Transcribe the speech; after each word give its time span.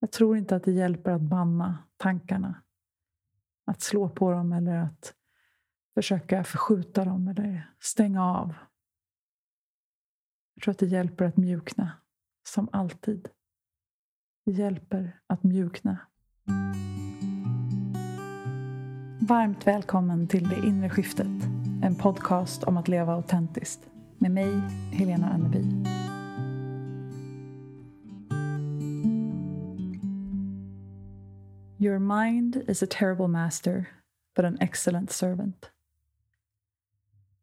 Jag 0.00 0.12
tror 0.12 0.36
inte 0.36 0.56
att 0.56 0.64
det 0.64 0.72
hjälper 0.72 1.12
att 1.12 1.20
banna 1.20 1.78
tankarna. 1.96 2.62
Att 3.66 3.82
slå 3.82 4.08
på 4.08 4.30
dem 4.30 4.52
eller 4.52 4.76
att 4.76 5.14
försöka 5.94 6.44
förskjuta 6.44 7.04
dem 7.04 7.28
eller 7.28 7.70
stänga 7.80 8.24
av. 8.24 8.54
Jag 10.54 10.62
tror 10.62 10.72
att 10.72 10.78
det 10.78 10.86
hjälper 10.86 11.24
att 11.24 11.36
mjukna, 11.36 11.92
som 12.48 12.68
alltid. 12.72 13.28
Det 14.44 14.52
hjälper 14.52 15.20
att 15.26 15.42
mjukna. 15.42 15.98
Varmt 19.20 19.66
välkommen 19.66 20.28
till 20.28 20.48
Det 20.48 20.66
inre 20.66 20.90
skiftet. 20.90 21.42
En 21.82 21.94
podcast 21.94 22.64
om 22.64 22.76
att 22.76 22.88
leva 22.88 23.14
autentiskt. 23.14 23.80
Med 24.18 24.30
mig, 24.30 24.60
Helena 24.92 25.30
Anneby. 25.30 25.64
Your 31.88 31.98
mind 31.98 32.64
is 32.68 32.82
a 32.82 32.86
terrible 32.86 33.28
master, 33.28 33.86
but 34.36 34.44
an 34.44 34.58
excellent 34.60 35.10
servant. 35.10 35.70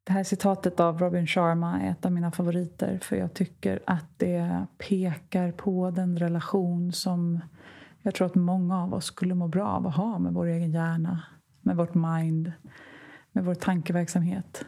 Det 0.04 0.13
här 0.13 0.23
citatet 0.23 0.80
av 0.80 0.99
Robin 0.99 1.27
Sharma 1.27 1.81
är 1.81 1.91
ett 1.91 2.05
av 2.05 2.12
mina 2.12 2.31
favoriter 2.31 2.99
för 3.02 3.16
jag 3.16 3.34
tycker 3.34 3.80
att 3.85 4.20
det 4.20 4.66
pekar 4.77 5.52
på 5.52 5.91
den 5.91 6.18
relation 6.18 6.94
som 6.94 7.40
jag 8.02 8.16
tror 8.16 8.27
att 8.27 8.35
många 8.35 8.84
av 8.84 8.94
oss 8.94 9.05
skulle 9.05 9.35
må 9.35 9.48
bra 9.48 9.68
av 9.68 9.88
att 9.88 9.95
ha 9.95 10.20
med 10.20 10.34
vår 10.34 10.46
egen 10.46 10.71
hjärna, 10.71 11.23
med 11.62 11.76
vårt 11.76 11.93
mind, 11.93 12.52
med 13.32 13.46
vår 13.46 13.55
tankeverksamhet. 13.55 14.66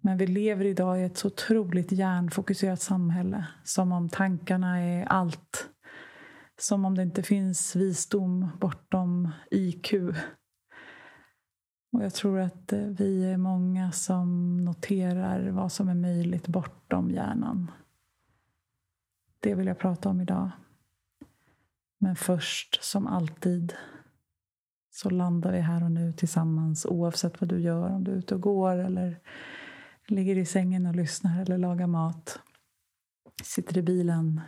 Men 0.00 0.18
vi 0.18 0.26
lever 0.26 0.64
idag 0.64 1.00
i 1.00 1.04
ett 1.04 1.16
så 1.16 1.28
otroligt 1.28 1.92
hjärnfokuserat 1.92 2.80
samhälle. 2.80 3.46
Som 3.64 3.92
om 3.92 4.08
tankarna 4.08 4.80
är 4.80 5.04
allt. 5.04 5.68
Som 6.62 6.84
om 6.84 6.94
det 6.94 7.02
inte 7.02 7.22
finns 7.22 7.76
visdom 7.76 8.48
bortom 8.60 9.30
IQ. 9.50 9.94
Och 11.92 12.04
jag 12.04 12.14
tror 12.14 12.38
att 12.38 12.72
eh, 12.72 12.80
vi 12.80 13.24
är 13.24 13.36
många 13.36 13.92
som 13.92 14.56
noterar 14.64 15.48
vad 15.48 15.72
som 15.72 15.88
är 15.88 15.94
möjligt 15.94 16.48
bortom 16.48 17.10
hjärnan. 17.10 17.70
Det 19.40 19.54
vill 19.54 19.66
jag 19.66 19.78
prata 19.78 20.08
om 20.08 20.20
idag. 20.20 20.50
Men 21.98 22.16
först, 22.16 22.84
som 22.84 23.06
alltid, 23.06 23.74
så 24.90 25.10
landar 25.10 25.52
vi 25.52 25.60
här 25.60 25.84
och 25.84 25.92
nu 25.92 26.12
tillsammans 26.12 26.86
oavsett 26.86 27.40
vad 27.40 27.48
du 27.48 27.60
gör. 27.60 27.90
Om 27.90 28.04
du 28.04 28.10
är 28.12 28.16
ute 28.16 28.34
och 28.34 28.40
går 28.40 28.76
eller 28.76 29.20
ligger 30.06 30.38
i 30.38 30.46
sängen 30.46 30.86
och 30.86 30.96
lyssnar 30.96 31.42
eller 31.42 31.58
lagar 31.58 31.86
mat. 31.86 32.38
Sitter 33.42 33.78
i 33.78 33.82
bilen. 33.82 34.40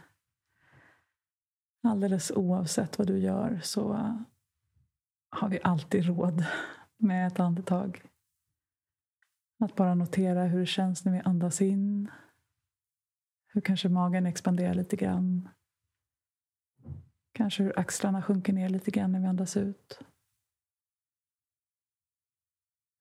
Alldeles 1.84 2.30
oavsett 2.30 2.98
vad 2.98 3.06
du 3.06 3.18
gör 3.18 3.60
så 3.62 3.92
har 5.30 5.48
vi 5.48 5.60
alltid 5.62 6.04
råd 6.04 6.44
med 6.96 7.26
ett 7.26 7.40
andetag. 7.40 8.02
Att 9.58 9.74
bara 9.74 9.94
notera 9.94 10.44
hur 10.44 10.60
det 10.60 10.66
känns 10.66 11.04
när 11.04 11.12
vi 11.12 11.20
andas 11.20 11.60
in. 11.60 12.10
Hur 13.46 13.60
kanske 13.60 13.88
magen 13.88 14.26
expanderar 14.26 14.74
lite 14.74 14.96
grann. 14.96 15.48
Kanske 17.32 17.62
hur 17.62 17.78
axlarna 17.78 18.22
sjunker 18.22 18.52
ner 18.52 18.68
lite 18.68 18.90
grann 18.90 19.12
när 19.12 19.20
vi 19.20 19.26
andas 19.26 19.56
ut. 19.56 20.00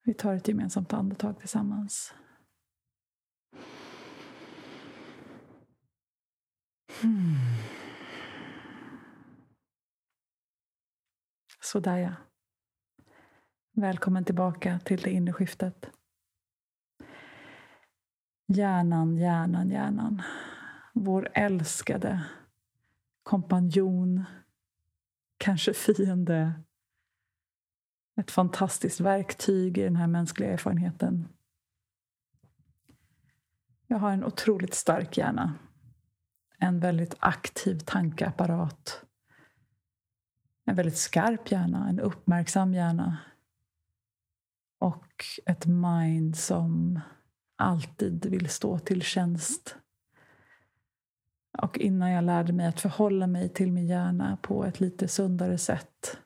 Vi 0.03 0.13
tar 0.13 0.33
ett 0.33 0.47
gemensamt 0.47 0.93
andetag 0.93 1.39
tillsammans. 1.39 2.13
Hmm. 7.01 7.72
Sådär 11.73 11.97
ja. 11.97 12.13
Välkommen 13.71 14.25
tillbaka 14.25 14.79
till 14.79 15.01
det 15.01 15.09
inre 15.11 15.33
skiftet. 15.33 15.89
Hjärnan, 18.47 19.17
hjärnan, 19.17 19.69
hjärnan. 19.69 20.21
Vår 20.93 21.29
älskade 21.33 22.23
kompanjon, 23.23 24.23
kanske 25.37 25.73
fiende. 25.73 26.53
Ett 28.15 28.31
fantastiskt 28.31 28.99
verktyg 28.99 29.77
i 29.77 29.83
den 29.83 29.95
här 29.95 30.07
mänskliga 30.07 30.53
erfarenheten. 30.53 31.27
Jag 33.87 33.97
har 33.97 34.11
en 34.11 34.23
otroligt 34.23 34.73
stark 34.73 35.17
hjärna. 35.17 35.53
En 36.57 36.79
väldigt 36.79 37.15
aktiv 37.19 37.79
tankeapparat. 37.79 39.05
En 40.65 40.75
väldigt 40.75 40.97
skarp 40.97 41.51
hjärna, 41.51 41.89
en 41.89 41.99
uppmärksam 41.99 42.73
hjärna 42.73 43.17
och 44.79 45.25
ett 45.45 45.65
mind 45.65 46.37
som 46.37 46.99
alltid 47.55 48.25
vill 48.25 48.49
stå 48.49 48.79
till 48.79 49.01
tjänst. 49.01 49.75
Och 51.57 51.77
innan 51.77 52.11
jag 52.11 52.23
lärde 52.23 52.53
mig 52.53 52.67
att 52.67 52.81
förhålla 52.81 53.27
mig 53.27 53.49
till 53.49 53.71
min 53.71 53.87
hjärna 53.87 54.37
på 54.41 54.65
ett 54.65 54.79
lite 54.79 55.07
sundare 55.07 55.57
sätt 55.57 56.17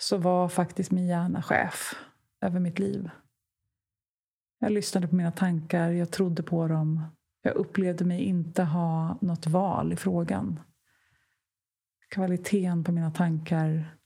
så 0.00 0.16
var 0.16 0.48
faktiskt 0.48 0.90
min 0.90 1.06
hjärna 1.06 1.42
chef 1.42 1.94
över 2.40 2.60
mitt 2.60 2.78
liv. 2.78 3.10
Jag 4.58 4.72
lyssnade 4.72 5.08
på 5.08 5.14
mina 5.14 5.32
tankar, 5.32 5.90
jag 5.90 6.10
trodde 6.10 6.42
på 6.42 6.68
dem. 6.68 7.02
Jag 7.42 7.54
upplevde 7.54 8.04
mig 8.04 8.22
inte 8.22 8.62
ha 8.62 9.18
något 9.20 9.46
val 9.46 9.92
i 9.92 9.96
frågan. 9.96 10.60
Kvaliteten 12.08 12.84
på 12.84 12.92
mina 12.92 13.10
tankar 13.10 13.96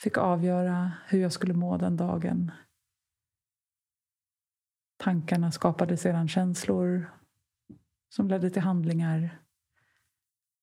fick 0.00 0.18
avgöra 0.18 0.92
hur 1.06 1.20
jag 1.20 1.32
skulle 1.32 1.54
må 1.54 1.76
den 1.76 1.96
dagen. 1.96 2.52
Tankarna 4.96 5.52
skapade 5.52 5.96
sedan 5.96 6.28
känslor 6.28 7.10
som 8.08 8.28
ledde 8.28 8.50
till 8.50 8.62
handlingar 8.62 9.42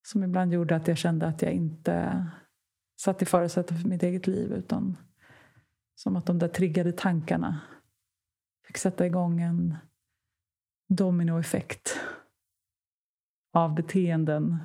som 0.07 0.23
ibland 0.23 0.53
gjorde 0.53 0.75
att 0.75 0.87
jag 0.87 0.97
kände 0.97 1.27
att 1.27 1.41
jag 1.41 1.51
inte 1.51 2.25
satt 2.99 3.21
i 3.21 3.25
förutsättning 3.25 3.79
för 3.79 3.89
mitt 3.89 4.03
eget 4.03 4.27
liv 4.27 4.53
utan 4.53 4.97
som 5.95 6.15
att 6.15 6.25
de 6.25 6.39
där 6.39 6.47
triggade 6.47 6.91
tankarna 6.91 7.61
fick 8.67 8.77
sätta 8.77 9.05
igång 9.05 9.41
en 9.41 9.77
dominoeffekt 10.87 11.99
av 13.53 13.75
beteenden 13.75 14.57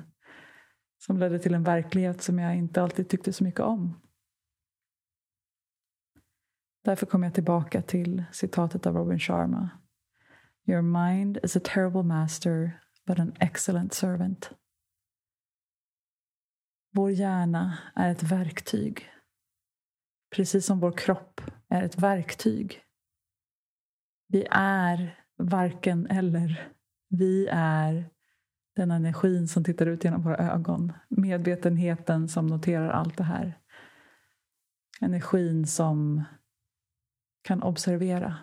som 1.05 1.17
ledde 1.17 1.39
till 1.39 1.53
en 1.53 1.63
verklighet 1.63 2.21
som 2.21 2.39
jag 2.39 2.55
inte 2.55 2.81
alltid 2.81 3.09
tyckte 3.09 3.33
så 3.33 3.43
mycket 3.43 3.59
om. 3.59 4.01
Därför 6.83 7.05
kommer 7.05 7.27
jag 7.27 7.33
tillbaka 7.33 7.81
till 7.81 8.23
citatet 8.31 8.85
av 8.85 8.95
Robin 8.95 9.19
Sharma. 9.19 9.69
Your 10.67 10.81
mind 10.81 11.37
is 11.43 11.55
a 11.55 11.59
terrible 11.63 12.03
master 12.03 12.79
but 13.05 13.19
an 13.19 13.33
excellent 13.39 13.93
servant. 13.93 14.51
Vår 16.93 17.11
hjärna 17.11 17.77
är 17.95 18.11
ett 18.11 18.23
verktyg. 18.23 19.09
Precis 20.35 20.65
som 20.65 20.79
vår 20.79 20.91
kropp 20.91 21.41
är 21.69 21.83
ett 21.83 21.97
verktyg. 21.97 22.81
Vi 24.27 24.47
är 24.51 25.23
varken 25.37 26.07
eller. 26.07 26.71
Vi 27.09 27.47
är 27.51 28.09
den 28.75 28.91
energin 28.91 29.47
som 29.47 29.63
tittar 29.63 29.85
ut 29.85 30.03
genom 30.03 30.23
våra 30.23 30.37
ögon. 30.37 30.93
Medvetenheten 31.07 32.27
som 32.27 32.47
noterar 32.47 32.89
allt 32.89 33.17
det 33.17 33.23
här. 33.23 33.59
Energin 35.01 35.67
som 35.67 36.23
kan 37.41 37.63
observera. 37.63 38.37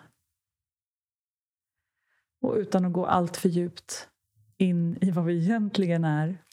Och 2.41 2.55
utan 2.55 2.85
att 2.85 2.93
gå 2.93 3.05
allt 3.05 3.37
för 3.37 3.49
djupt 3.49 4.09
in 4.57 4.97
i 5.01 5.11
vad 5.11 5.25
vi 5.25 5.43
egentligen 5.43 6.03
är 6.03 6.43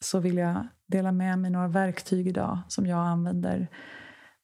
så 0.00 0.20
vill 0.20 0.36
jag 0.36 0.68
dela 0.86 1.12
med 1.12 1.38
mig 1.38 1.50
några 1.50 1.68
verktyg 1.68 2.26
idag 2.26 2.58
som 2.68 2.86
jag 2.86 3.06
använder 3.06 3.68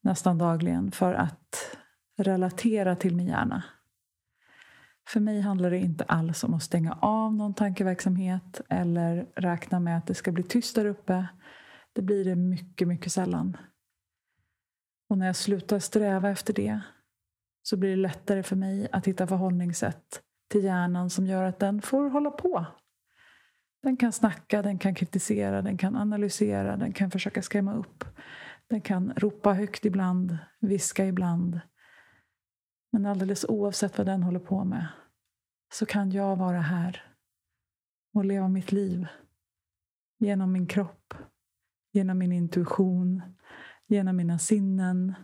nästan 0.00 0.38
dagligen 0.38 0.90
för 0.90 1.14
att 1.14 1.76
relatera 2.16 2.96
till 2.96 3.16
min 3.16 3.26
hjärna. 3.26 3.64
För 5.08 5.20
mig 5.20 5.40
handlar 5.40 5.70
det 5.70 5.78
inte 5.78 6.04
alls 6.04 6.44
om 6.44 6.54
att 6.54 6.62
stänga 6.62 6.92
av 6.92 7.34
någon 7.34 7.54
tankeverksamhet 7.54 8.60
eller 8.68 9.26
räkna 9.36 9.80
med 9.80 9.98
att 9.98 10.06
det 10.06 10.14
ska 10.14 10.32
bli 10.32 10.42
tyst 10.42 10.74
där 10.74 10.84
uppe. 10.84 11.26
Det 11.92 12.02
blir 12.02 12.24
det 12.24 12.36
mycket, 12.36 12.88
mycket 12.88 13.12
sällan. 13.12 13.56
Och 15.08 15.18
när 15.18 15.26
jag 15.26 15.36
slutar 15.36 15.78
sträva 15.78 16.30
efter 16.30 16.54
det 16.54 16.80
så 17.62 17.76
blir 17.76 17.90
det 17.90 17.96
lättare 17.96 18.42
för 18.42 18.56
mig 18.56 18.88
att 18.92 19.06
hitta 19.06 19.26
förhållningssätt 19.26 20.22
till 20.50 20.64
hjärnan 20.64 21.10
som 21.10 21.26
gör 21.26 21.42
att 21.42 21.58
den 21.58 21.82
får 21.82 22.10
hålla 22.10 22.30
på. 22.30 22.66
Den 23.82 23.96
kan 23.96 24.12
snacka, 24.12 24.62
den 24.62 24.78
kan 24.78 24.94
kritisera, 24.94 25.62
den 25.62 25.78
kan 25.78 25.96
analysera, 25.96 26.76
den 26.76 26.92
kan 26.92 27.10
försöka 27.10 27.42
skrämma 27.42 27.74
upp. 27.74 28.04
Den 28.66 28.80
kan 28.80 29.12
ropa 29.16 29.52
högt 29.52 29.84
ibland, 29.84 30.38
viska 30.60 31.06
ibland. 31.06 31.60
Men 32.94 33.06
alldeles 33.06 33.44
oavsett 33.48 33.98
vad 33.98 34.06
den 34.06 34.22
håller 34.22 34.40
på 34.40 34.64
med 34.64 34.88
så 35.72 35.86
kan 35.86 36.10
jag 36.10 36.36
vara 36.36 36.60
här 36.60 37.02
och 38.12 38.24
leva 38.24 38.48
mitt 38.48 38.72
liv 38.72 39.06
genom 40.18 40.52
min 40.52 40.66
kropp, 40.66 41.14
genom 41.92 42.18
min 42.18 42.32
intuition, 42.32 43.22
genom 43.86 44.16
mina 44.16 44.38
sinnen, 44.38 45.14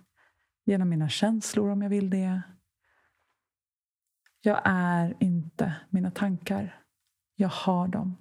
genom 0.64 0.88
mina 0.88 1.08
känslor 1.08 1.70
om 1.70 1.82
jag 1.82 1.90
vill 1.90 2.10
det. 2.10 2.42
Jag 4.40 4.60
är 4.64 5.16
inte 5.20 5.76
mina 5.90 6.10
tankar. 6.10 6.84
Jag 7.34 7.48
har 7.48 7.88
dem. 7.88 8.16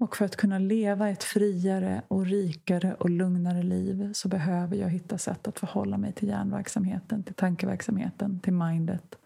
Och 0.00 0.16
för 0.16 0.24
att 0.24 0.36
kunna 0.36 0.58
leva 0.58 1.08
ett 1.08 1.24
friare 1.24 2.02
och 2.08 2.26
rikare 2.26 2.94
och 2.94 3.10
lugnare 3.10 3.62
liv 3.62 4.12
så 4.12 4.28
behöver 4.28 4.76
jag 4.76 4.88
hitta 4.88 5.18
sätt 5.18 5.48
att 5.48 5.58
förhålla 5.58 5.98
mig 5.98 6.12
till 6.12 6.28
hjärnverksamheten, 6.28 7.22
till 7.22 7.34
tankeverksamheten, 7.34 8.40
till 8.40 8.52
mindet. 8.52 9.18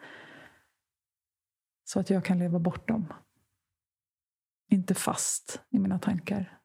Så 1.85 2.00
att 2.00 2.11
jag 2.11 2.25
kan 2.25 2.38
leva 2.38 2.59
bortom. 2.59 3.12
Inte 4.69 4.94
fast 4.94 5.61
i 5.71 5.79
mina 5.79 5.99
tankar. 5.99 6.59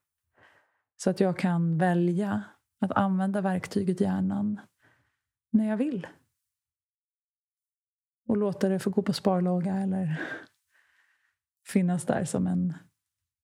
Så 0.97 1.09
att 1.09 1.19
jag 1.19 1.39
kan 1.39 1.77
välja 1.77 2.43
att 2.79 2.91
använda 2.91 3.41
verktyget 3.41 4.01
hjärnan 4.01 4.59
när 5.51 5.69
jag 5.69 5.77
vill. 5.77 6.07
Och 8.27 8.37
låta 8.37 8.69
det 8.69 8.79
få 8.79 8.89
gå 8.89 9.01
på 9.01 9.13
sparlåga 9.13 9.75
eller 9.75 10.21
finnas 11.67 12.05
där 12.05 12.25
som 12.25 12.47
en 12.47 12.73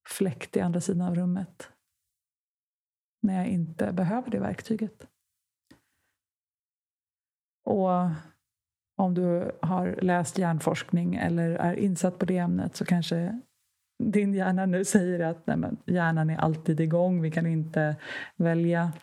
fläkt 0.09 0.57
i 0.57 0.61
andra 0.61 0.81
sidan 0.81 1.07
av 1.07 1.15
rummet. 1.15 1.69
När 3.21 3.37
jag 3.37 3.47
inte 3.47 3.91
behöver 3.91 4.31
det 4.31 4.39
verktyget. 4.39 5.07
Och 7.65 7.89
om 8.97 9.13
du 9.13 9.51
har 9.61 9.99
läst 10.01 10.37
hjärnforskning 10.37 11.15
eller 11.15 11.49
är 11.49 11.73
insatt 11.73 12.19
på 12.19 12.25
det 12.25 12.37
ämnet 12.37 12.75
så 12.75 12.85
kanske 12.85 13.41
din 14.03 14.33
hjärna 14.33 14.65
nu 14.65 14.85
säger 14.85 15.19
att 15.19 15.47
nej 15.47 15.57
men, 15.57 15.77
hjärnan 15.85 16.29
är 16.29 16.37
alltid 16.37 16.79
igång. 16.79 17.21
Vi 17.21 17.31
kan 17.31 17.45
inte 17.45 17.95
välja 18.35 18.93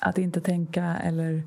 att 0.00 0.18
inte 0.18 0.40
tänka 0.40 0.96
eller 0.96 1.42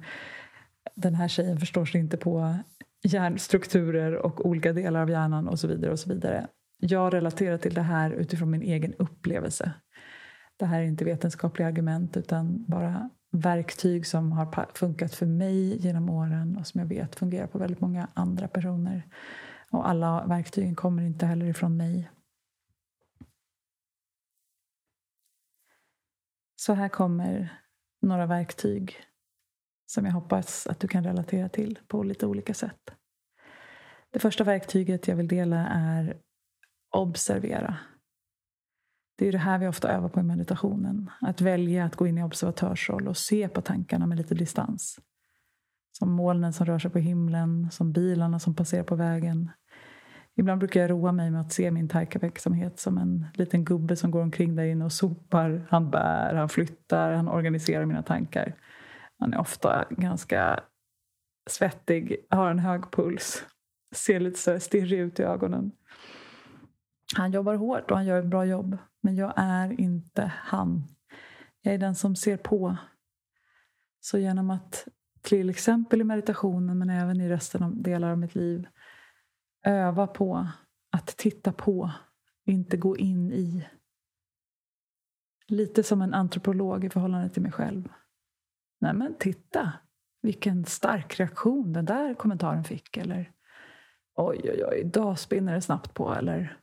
den 0.96 1.16
här 1.16 1.28
tjejen 1.28 1.60
förstår 1.60 1.86
sig 1.86 2.02
inte 2.02 2.18
på 2.18 2.56
hjärnstrukturer 3.04 4.16
och 4.16 4.46
olika 4.46 4.74
delar 4.74 5.02
av 5.02 5.10
hjärnan 5.10 5.48
och 5.48 5.60
så 5.60 5.68
vidare. 5.68 5.92
och 5.92 6.00
så 6.00 6.10
vidare. 6.10 6.48
Jag 6.86 7.14
relaterar 7.14 7.58
till 7.58 7.74
det 7.74 7.82
här 7.82 8.12
utifrån 8.12 8.52
min 8.52 8.62
egen 8.62 8.94
upplevelse. 8.94 9.74
Det 10.58 10.66
här 10.66 10.80
är 10.82 10.86
inte 10.86 11.06
vetenskapliga 11.06 11.68
argument 11.68 12.18
utan 12.18 12.66
bara 12.68 13.10
verktyg 13.32 14.08
som 14.08 14.32
har 14.32 14.78
funkat 14.78 15.16
för 15.16 15.26
mig 15.26 15.78
genom 15.78 16.10
åren 16.10 16.58
och 16.58 16.68
som 16.68 16.80
jag 16.80 16.88
vet 16.88 17.16
fungerar 17.16 17.48
på 17.48 17.58
väldigt 17.58 17.82
många 17.82 18.08
andra 18.14 18.48
personer. 18.48 19.04
Och 19.72 19.90
alla 19.90 20.26
verktygen 20.26 20.76
kommer 20.76 21.04
inte 21.04 21.26
heller 21.26 21.46
ifrån 21.46 21.78
mig. 21.78 22.10
Så 26.56 26.74
här 26.74 26.90
kommer 26.90 27.60
några 28.02 28.26
verktyg 28.26 28.96
som 29.86 30.06
jag 30.06 30.14
hoppas 30.14 30.68
att 30.68 30.80
du 30.80 30.88
kan 30.88 31.04
relatera 31.04 31.50
till 31.50 31.80
på 31.88 32.04
lite 32.04 32.26
olika 32.26 32.54
sätt. 32.54 32.94
Det 34.12 34.20
första 34.20 34.44
verktyget 34.44 35.08
jag 35.08 35.16
vill 35.16 35.28
dela 35.28 35.68
är 35.68 36.18
observera. 36.94 37.78
Det 39.18 39.28
är 39.28 39.32
det 39.32 39.38
här 39.38 39.58
vi 39.58 39.68
ofta 39.68 39.92
övar 39.92 40.10
på 40.10 40.20
i 40.20 40.24
meditationen. 40.24 41.10
Att 41.22 41.42
välja 41.42 41.86
att 41.86 41.96
gå 41.96 42.08
in 42.08 42.18
i 42.18 42.24
observatörsroll 42.24 43.08
och 43.08 43.18
se 43.18 43.48
på 43.48 43.62
tankarna 43.62 44.06
med 44.06 44.18
lite 44.18 44.36
distans. 44.36 45.00
Som 45.98 46.12
molnen 46.12 46.54
som 46.54 46.66
rör 46.66 46.80
sig 46.80 46.92
på 46.92 47.00
himlen, 47.00 47.72
som 47.72 47.92
bilarna 47.92 48.40
som 48.40 48.56
passerar 48.56 48.84
på 48.84 48.96
vägen. 48.96 49.52
Ibland 50.36 50.60
brukar 50.60 50.82
jag 50.82 50.90
roa 50.90 51.12
mig 51.12 51.32
med 51.32 51.42
att 51.42 51.54
se 51.54 51.72
min 51.72 51.90
tankeverksamhet 51.90 52.80
som 52.80 52.98
en 52.98 53.26
liten 53.34 53.66
gubbe 53.66 53.96
som 53.96 54.12
går 54.12 54.22
omkring 54.22 54.56
där 54.56 54.64
inne 54.64 54.86
och 54.86 54.92
sopar. 54.92 55.68
Han 55.70 55.90
bär, 55.92 56.36
han 56.36 56.50
flyttar, 56.50 57.12
han 57.12 57.28
organiserar 57.28 57.86
mina 57.86 58.04
tankar. 58.04 58.56
Han 59.20 59.34
är 59.34 59.40
ofta 59.40 59.86
ganska 59.90 60.60
svettig, 61.50 62.26
har 62.30 62.52
en 62.52 62.60
hög 62.60 62.92
puls, 62.92 63.46
ser 63.96 64.20
lite 64.20 64.40
så 64.40 64.60
stirrig 64.60 65.00
ut 65.00 65.20
i 65.20 65.24
ögonen. 65.24 65.72
Han 67.16 67.32
jobbar 67.32 67.56
hårt 67.56 67.92
och 67.92 67.98
han 67.98 68.06
gör 68.06 68.20
ett 68.20 68.30
bra 68.30 68.46
jobb. 68.46 68.78
Men 69.02 69.16
jag 69.16 69.34
är 69.36 69.82
inte 69.82 70.32
han. 70.36 70.84
Jag 71.62 71.74
är 71.74 71.78
den 71.78 71.96
som 71.96 72.16
ser 72.16 72.38
på. 72.38 72.78
Så 74.00 74.18
genom 74.18 74.50
att 74.50 74.88
till 75.22 75.50
exempel 75.50 76.02
i 76.02 76.04
meditationen 76.04 76.78
men 76.78 76.90
även 76.90 77.22
i 77.22 77.30
resten 77.30 77.64
av 77.64 77.82
delar 77.82 78.12
av 78.12 78.18
mitt 78.18 78.36
liv 78.36 78.68
öva 79.66 80.08
på 80.08 80.48
att 80.92 81.08
titta 81.08 81.54
på, 81.54 81.92
inte 82.46 82.78
gå 82.78 82.98
in 82.98 83.32
i. 83.32 83.68
Lite 85.48 85.84
som 85.84 86.02
en 86.02 86.14
antropolog 86.14 86.84
i 86.84 86.90
förhållande 86.90 87.30
till 87.30 87.42
mig 87.42 87.52
själv. 87.52 87.90
Nej 88.82 88.94
men 88.94 89.16
titta, 89.20 89.74
vilken 90.22 90.66
stark 90.66 91.20
reaktion 91.20 91.74
den 91.74 91.86
där 91.86 92.14
kommentaren 92.14 92.64
fick. 92.64 92.98
Eller 92.98 93.32
oj, 94.16 94.42
oj, 94.44 94.64
oj, 94.66 94.80
idag 94.80 95.20
spinner 95.20 95.54
det 95.54 95.62
snabbt 95.62 95.94
på. 95.94 96.14
Eller 96.14 96.63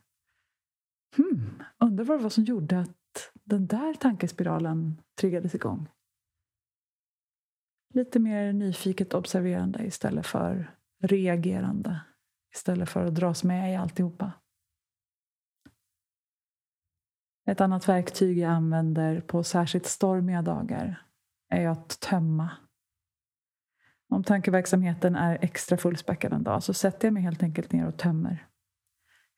hmm, 1.17 1.63
undrar 1.79 2.05
vad 2.05 2.19
det 2.19 2.23
var 2.23 2.29
som 2.29 2.43
gjorde 2.43 2.79
att 2.79 3.31
den 3.43 3.67
där 3.67 3.93
tankespiralen 3.93 5.01
triggades 5.15 5.55
igång. 5.55 5.89
Lite 7.93 8.19
mer 8.19 8.53
nyfiket 8.53 9.13
observerande 9.13 9.85
istället 9.85 10.25
för 10.25 10.75
reagerande. 11.01 12.01
Istället 12.53 12.89
för 12.89 13.05
att 13.05 13.15
dras 13.15 13.43
med 13.43 13.73
i 13.73 13.75
alltihopa. 13.75 14.31
Ett 17.45 17.61
annat 17.61 17.89
verktyg 17.89 18.37
jag 18.37 18.51
använder 18.51 19.21
på 19.21 19.43
särskilt 19.43 19.85
stormiga 19.85 20.41
dagar 20.41 21.05
är 21.49 21.67
att 21.67 21.99
tömma. 21.99 22.49
Om 24.09 24.23
tankeverksamheten 24.23 25.15
är 25.15 25.37
extra 25.41 25.77
fullspäckad 25.77 26.33
en 26.33 26.43
dag 26.43 26.63
så 26.63 26.73
sätter 26.73 27.07
jag 27.07 27.13
mig 27.13 27.23
helt 27.23 27.43
enkelt 27.43 27.71
ner 27.71 27.87
och 27.87 27.97
tömmer. 27.97 28.47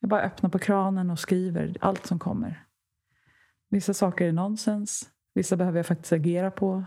Jag 0.03 0.09
bara 0.09 0.21
öppnar 0.21 0.49
på 0.49 0.59
kranen 0.59 1.09
och 1.09 1.19
skriver 1.19 1.77
allt 1.81 2.05
som 2.05 2.19
kommer. 2.19 2.65
Vissa 3.69 3.93
saker 3.93 4.27
är 4.27 4.31
nonsens. 4.31 5.11
Vissa 5.33 5.57
behöver 5.57 5.79
jag 5.79 5.85
faktiskt 5.85 6.13
agera 6.13 6.51
på. 6.51 6.83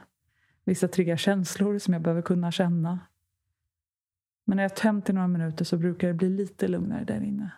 Vissa 0.64 0.88
triggar 0.88 1.16
känslor 1.16 1.78
som 1.78 1.94
jag 1.94 2.02
behöver 2.02 2.22
kunna 2.22 2.52
känna. 2.52 2.98
Men 4.44 4.56
när 4.56 4.64
jag 4.64 4.76
tömt 4.76 5.10
i 5.10 5.12
några 5.12 5.28
minuter 5.28 5.64
så 5.64 5.78
brukar 5.78 6.08
det 6.08 6.14
bli 6.14 6.28
lite 6.28 6.68
lugnare 6.68 7.04
där 7.04 7.20
inne. 7.20 7.52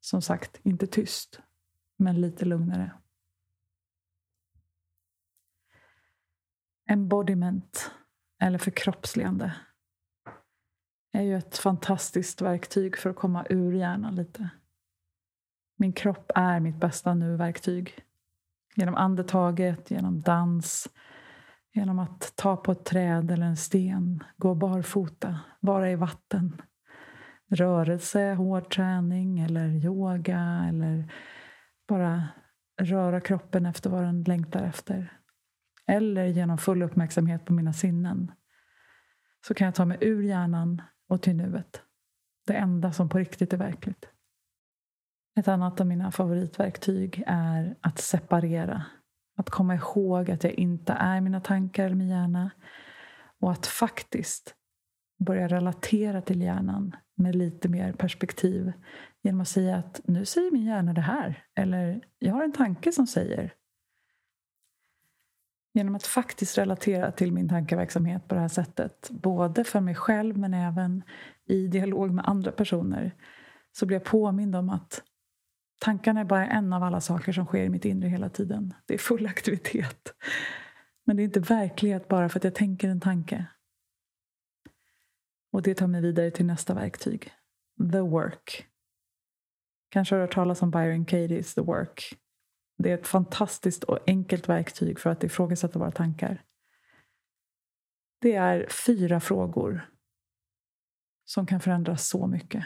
Som 0.00 0.22
sagt, 0.22 0.60
inte 0.62 0.86
tyst, 0.86 1.40
men 1.96 2.20
lite 2.20 2.44
lugnare. 2.44 2.92
Embodiment, 6.86 7.90
eller 8.38 8.58
förkroppsligande, 8.58 9.54
är 11.18 11.22
ju 11.22 11.36
ett 11.36 11.58
fantastiskt 11.58 12.42
verktyg 12.42 12.96
för 12.96 13.10
att 13.10 13.16
komma 13.16 13.46
ur 13.50 13.72
hjärnan 13.72 14.14
lite. 14.14 14.48
Min 15.76 15.92
kropp 15.92 16.30
är 16.34 16.60
mitt 16.60 16.80
bästa 16.80 17.14
nu-verktyg. 17.14 17.94
Genom 18.74 18.94
andetaget, 18.94 19.90
genom 19.90 20.20
dans, 20.20 20.88
genom 21.72 21.98
att 21.98 22.32
ta 22.36 22.56
på 22.56 22.72
ett 22.72 22.84
träd 22.84 23.30
eller 23.30 23.46
en 23.46 23.56
sten, 23.56 24.24
gå 24.36 24.54
barfota, 24.54 25.40
vara 25.60 25.90
i 25.90 25.96
vatten. 25.96 26.62
Rörelse, 27.50 28.34
hård 28.34 28.70
träning 28.70 29.40
eller 29.40 29.68
yoga 29.68 30.64
eller 30.68 31.12
bara 31.88 32.28
röra 32.80 33.20
kroppen 33.20 33.66
efter 33.66 33.90
vad 33.90 34.02
den 34.02 34.22
längtar 34.22 34.62
efter. 34.62 35.12
Eller 35.86 36.24
genom 36.24 36.58
full 36.58 36.82
uppmärksamhet 36.82 37.44
på 37.44 37.52
mina 37.52 37.72
sinnen. 37.72 38.32
Så 39.46 39.54
kan 39.54 39.64
jag 39.64 39.74
ta 39.74 39.84
mig 39.84 39.98
ur 40.00 40.22
hjärnan 40.22 40.82
och 41.08 41.22
till 41.22 41.36
nuet. 41.36 41.82
Det 42.46 42.54
enda 42.54 42.92
som 42.92 43.08
på 43.08 43.18
riktigt 43.18 43.52
är 43.52 43.56
verkligt. 43.56 44.08
Ett 45.38 45.48
annat 45.48 45.80
av 45.80 45.86
mina 45.86 46.12
favoritverktyg 46.12 47.24
är 47.26 47.76
att 47.80 47.98
separera. 47.98 48.84
Att 49.36 49.50
komma 49.50 49.74
ihåg 49.74 50.30
att 50.30 50.44
jag 50.44 50.52
inte 50.52 50.92
är 50.92 51.20
mina 51.20 51.40
tankar 51.40 51.84
eller 51.84 51.96
min 51.96 52.08
hjärna. 52.08 52.50
Och 53.40 53.52
att 53.52 53.66
faktiskt 53.66 54.54
börja 55.18 55.48
relatera 55.48 56.22
till 56.22 56.42
hjärnan 56.42 56.96
med 57.14 57.36
lite 57.36 57.68
mer 57.68 57.92
perspektiv 57.92 58.72
genom 59.22 59.40
att 59.40 59.48
säga 59.48 59.76
att 59.76 60.00
nu 60.04 60.24
säger 60.24 60.50
min 60.50 60.64
hjärna 60.64 60.92
det 60.92 61.00
här. 61.00 61.44
Eller 61.54 62.00
jag 62.18 62.34
har 62.34 62.44
en 62.44 62.52
tanke 62.52 62.92
som 62.92 63.06
säger. 63.06 63.54
Genom 65.72 65.94
att 65.94 66.06
faktiskt 66.06 66.58
relatera 66.58 67.12
till 67.12 67.32
min 67.32 67.48
tankeverksamhet 67.48 68.28
på 68.28 68.34
det 68.34 68.40
här 68.40 68.48
sättet, 68.48 69.10
både 69.10 69.64
för 69.64 69.80
mig 69.80 69.94
själv 69.94 70.38
men 70.38 70.54
även 70.54 71.02
i 71.46 71.66
dialog 71.66 72.10
med 72.10 72.28
andra 72.28 72.52
personer, 72.52 73.14
så 73.72 73.86
blir 73.86 73.96
jag 73.96 74.04
påmind 74.04 74.56
om 74.56 74.70
att 74.70 75.02
Tankarna 75.80 76.20
är 76.20 76.24
bara 76.24 76.46
en 76.46 76.72
av 76.72 76.82
alla 76.82 77.00
saker 77.00 77.32
som 77.32 77.46
sker 77.46 77.64
i 77.64 77.68
mitt 77.68 77.84
inre 77.84 78.08
hela 78.08 78.28
tiden. 78.28 78.74
Det 78.86 78.94
är 78.94 78.98
full 78.98 79.26
aktivitet. 79.26 80.14
Men 81.04 81.16
det 81.16 81.22
är 81.22 81.24
inte 81.24 81.40
verklighet 81.40 82.08
bara 82.08 82.28
för 82.28 82.38
att 82.38 82.44
jag 82.44 82.54
tänker 82.54 82.88
en 82.88 83.00
tanke. 83.00 83.46
Och 85.52 85.62
det 85.62 85.74
tar 85.74 85.86
mig 85.86 86.00
vidare 86.00 86.30
till 86.30 86.46
nästa 86.46 86.74
verktyg. 86.74 87.32
The 87.92 88.00
work. 88.00 88.66
Kanske 89.88 90.14
har 90.14 90.18
du 90.18 90.22
hört 90.22 90.34
talas 90.34 90.62
om 90.62 90.70
Byron 90.70 91.06
Katie's 91.06 91.54
The 91.54 91.60
Work. 91.60 92.18
Det 92.78 92.90
är 92.90 92.94
ett 92.98 93.06
fantastiskt 93.06 93.84
och 93.84 93.98
enkelt 94.06 94.48
verktyg 94.48 94.98
för 94.98 95.10
att 95.10 95.24
ifrågasätta 95.24 95.78
våra 95.78 95.90
tankar. 95.90 96.44
Det 98.20 98.34
är 98.34 98.68
fyra 98.86 99.20
frågor 99.20 99.90
som 101.24 101.46
kan 101.46 101.60
förändra 101.60 101.96
så 101.96 102.26
mycket. 102.26 102.64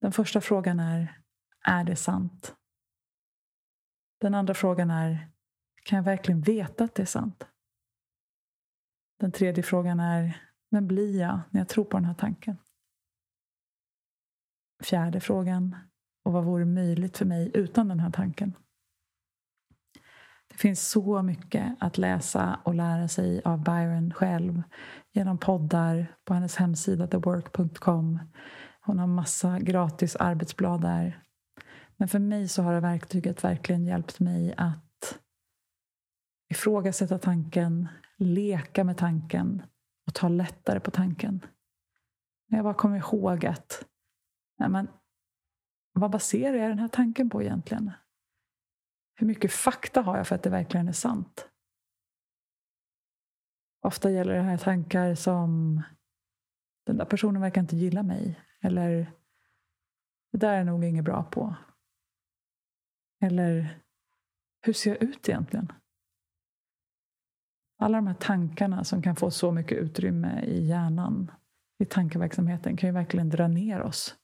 Den 0.00 0.12
första 0.12 0.40
frågan 0.40 0.80
är, 0.80 1.20
är 1.60 1.84
det 1.84 1.96
sant? 1.96 2.56
Den 4.20 4.34
andra 4.34 4.54
frågan 4.54 4.90
är, 4.90 5.30
kan 5.82 5.96
jag 5.96 6.04
verkligen 6.04 6.40
veta 6.40 6.84
att 6.84 6.94
det 6.94 7.02
är 7.02 7.06
sant? 7.06 7.46
Den 9.18 9.32
tredje 9.32 9.62
frågan 9.62 10.00
är, 10.00 10.42
vem 10.70 10.86
blir 10.86 11.20
jag 11.20 11.40
när 11.50 11.60
jag 11.60 11.68
tror 11.68 11.84
på 11.84 11.96
den 11.96 12.04
här 12.04 12.14
tanken? 12.14 12.56
Fjärde 14.82 15.20
frågan, 15.20 15.76
och 16.24 16.32
vad 16.32 16.44
vore 16.44 16.64
möjligt 16.64 17.16
för 17.16 17.24
mig 17.24 17.50
utan 17.54 17.88
den 17.88 18.00
här 18.00 18.10
tanken? 18.10 18.52
Det 20.48 20.58
finns 20.58 20.88
så 20.88 21.22
mycket 21.22 21.76
att 21.80 21.98
läsa 21.98 22.60
och 22.64 22.74
lära 22.74 23.08
sig 23.08 23.42
av 23.44 23.64
Byron 23.64 24.12
själv 24.12 24.62
genom 25.12 25.38
poddar 25.38 26.06
på 26.24 26.34
hennes 26.34 26.56
hemsida 26.56 27.06
thework.com. 27.06 28.18
Hon 28.80 28.98
har 28.98 29.06
massa 29.06 29.58
gratis 29.58 30.16
arbetsblad 30.16 30.80
där. 30.80 31.22
Men 31.96 32.08
för 32.08 32.18
mig 32.18 32.48
så 32.48 32.62
har 32.62 32.74
det 32.74 32.80
verktyget 32.80 33.44
verkligen 33.44 33.86
hjälpt 33.86 34.20
mig 34.20 34.54
att 34.56 35.18
ifrågasätta 36.50 37.18
tanken, 37.18 37.88
leka 38.18 38.84
med 38.84 38.96
tanken 38.96 39.62
och 40.06 40.14
ta 40.14 40.28
lättare 40.28 40.80
på 40.80 40.90
tanken. 40.90 41.46
Jag 42.46 42.64
bara 42.64 42.74
kommer 42.74 42.96
ihåg 42.96 43.46
att 43.46 43.84
nej 44.58 44.68
men, 44.68 44.88
vad 46.00 46.10
baserar 46.10 46.56
jag 46.56 46.70
den 46.70 46.78
här 46.78 46.88
tanken 46.88 47.30
på 47.30 47.42
egentligen? 47.42 47.90
Hur 49.14 49.26
mycket 49.26 49.52
fakta 49.52 50.02
har 50.02 50.16
jag 50.16 50.26
för 50.26 50.34
att 50.34 50.42
det 50.42 50.50
verkligen 50.50 50.88
är 50.88 50.92
sant? 50.92 51.48
Ofta 53.82 54.10
gäller 54.10 54.34
det 54.34 54.42
här 54.42 54.58
tankar 54.58 55.14
som 55.14 55.82
den 56.86 56.96
där 56.96 57.04
personen 57.04 57.42
verkar 57.42 57.60
inte 57.60 57.76
gilla 57.76 58.02
mig. 58.02 58.40
Eller 58.60 59.12
det 60.32 60.38
där 60.38 60.52
är 60.52 60.64
nog 60.64 60.84
inget 60.84 61.04
bra 61.04 61.24
på. 61.24 61.56
Eller 63.20 63.80
hur 64.60 64.72
ser 64.72 64.90
jag 64.90 65.02
ut 65.02 65.28
egentligen? 65.28 65.72
Alla 67.78 67.98
de 67.98 68.06
här 68.06 68.14
tankarna 68.14 68.84
som 68.84 69.02
kan 69.02 69.16
få 69.16 69.30
så 69.30 69.52
mycket 69.52 69.78
utrymme 69.78 70.42
i 70.44 70.66
hjärnan, 70.66 71.30
i 71.78 71.84
tankeverksamheten, 71.84 72.76
kan 72.76 72.88
ju 72.88 72.92
verkligen 72.92 73.28
dra 73.28 73.48
ner 73.48 73.82
oss. 73.82 74.16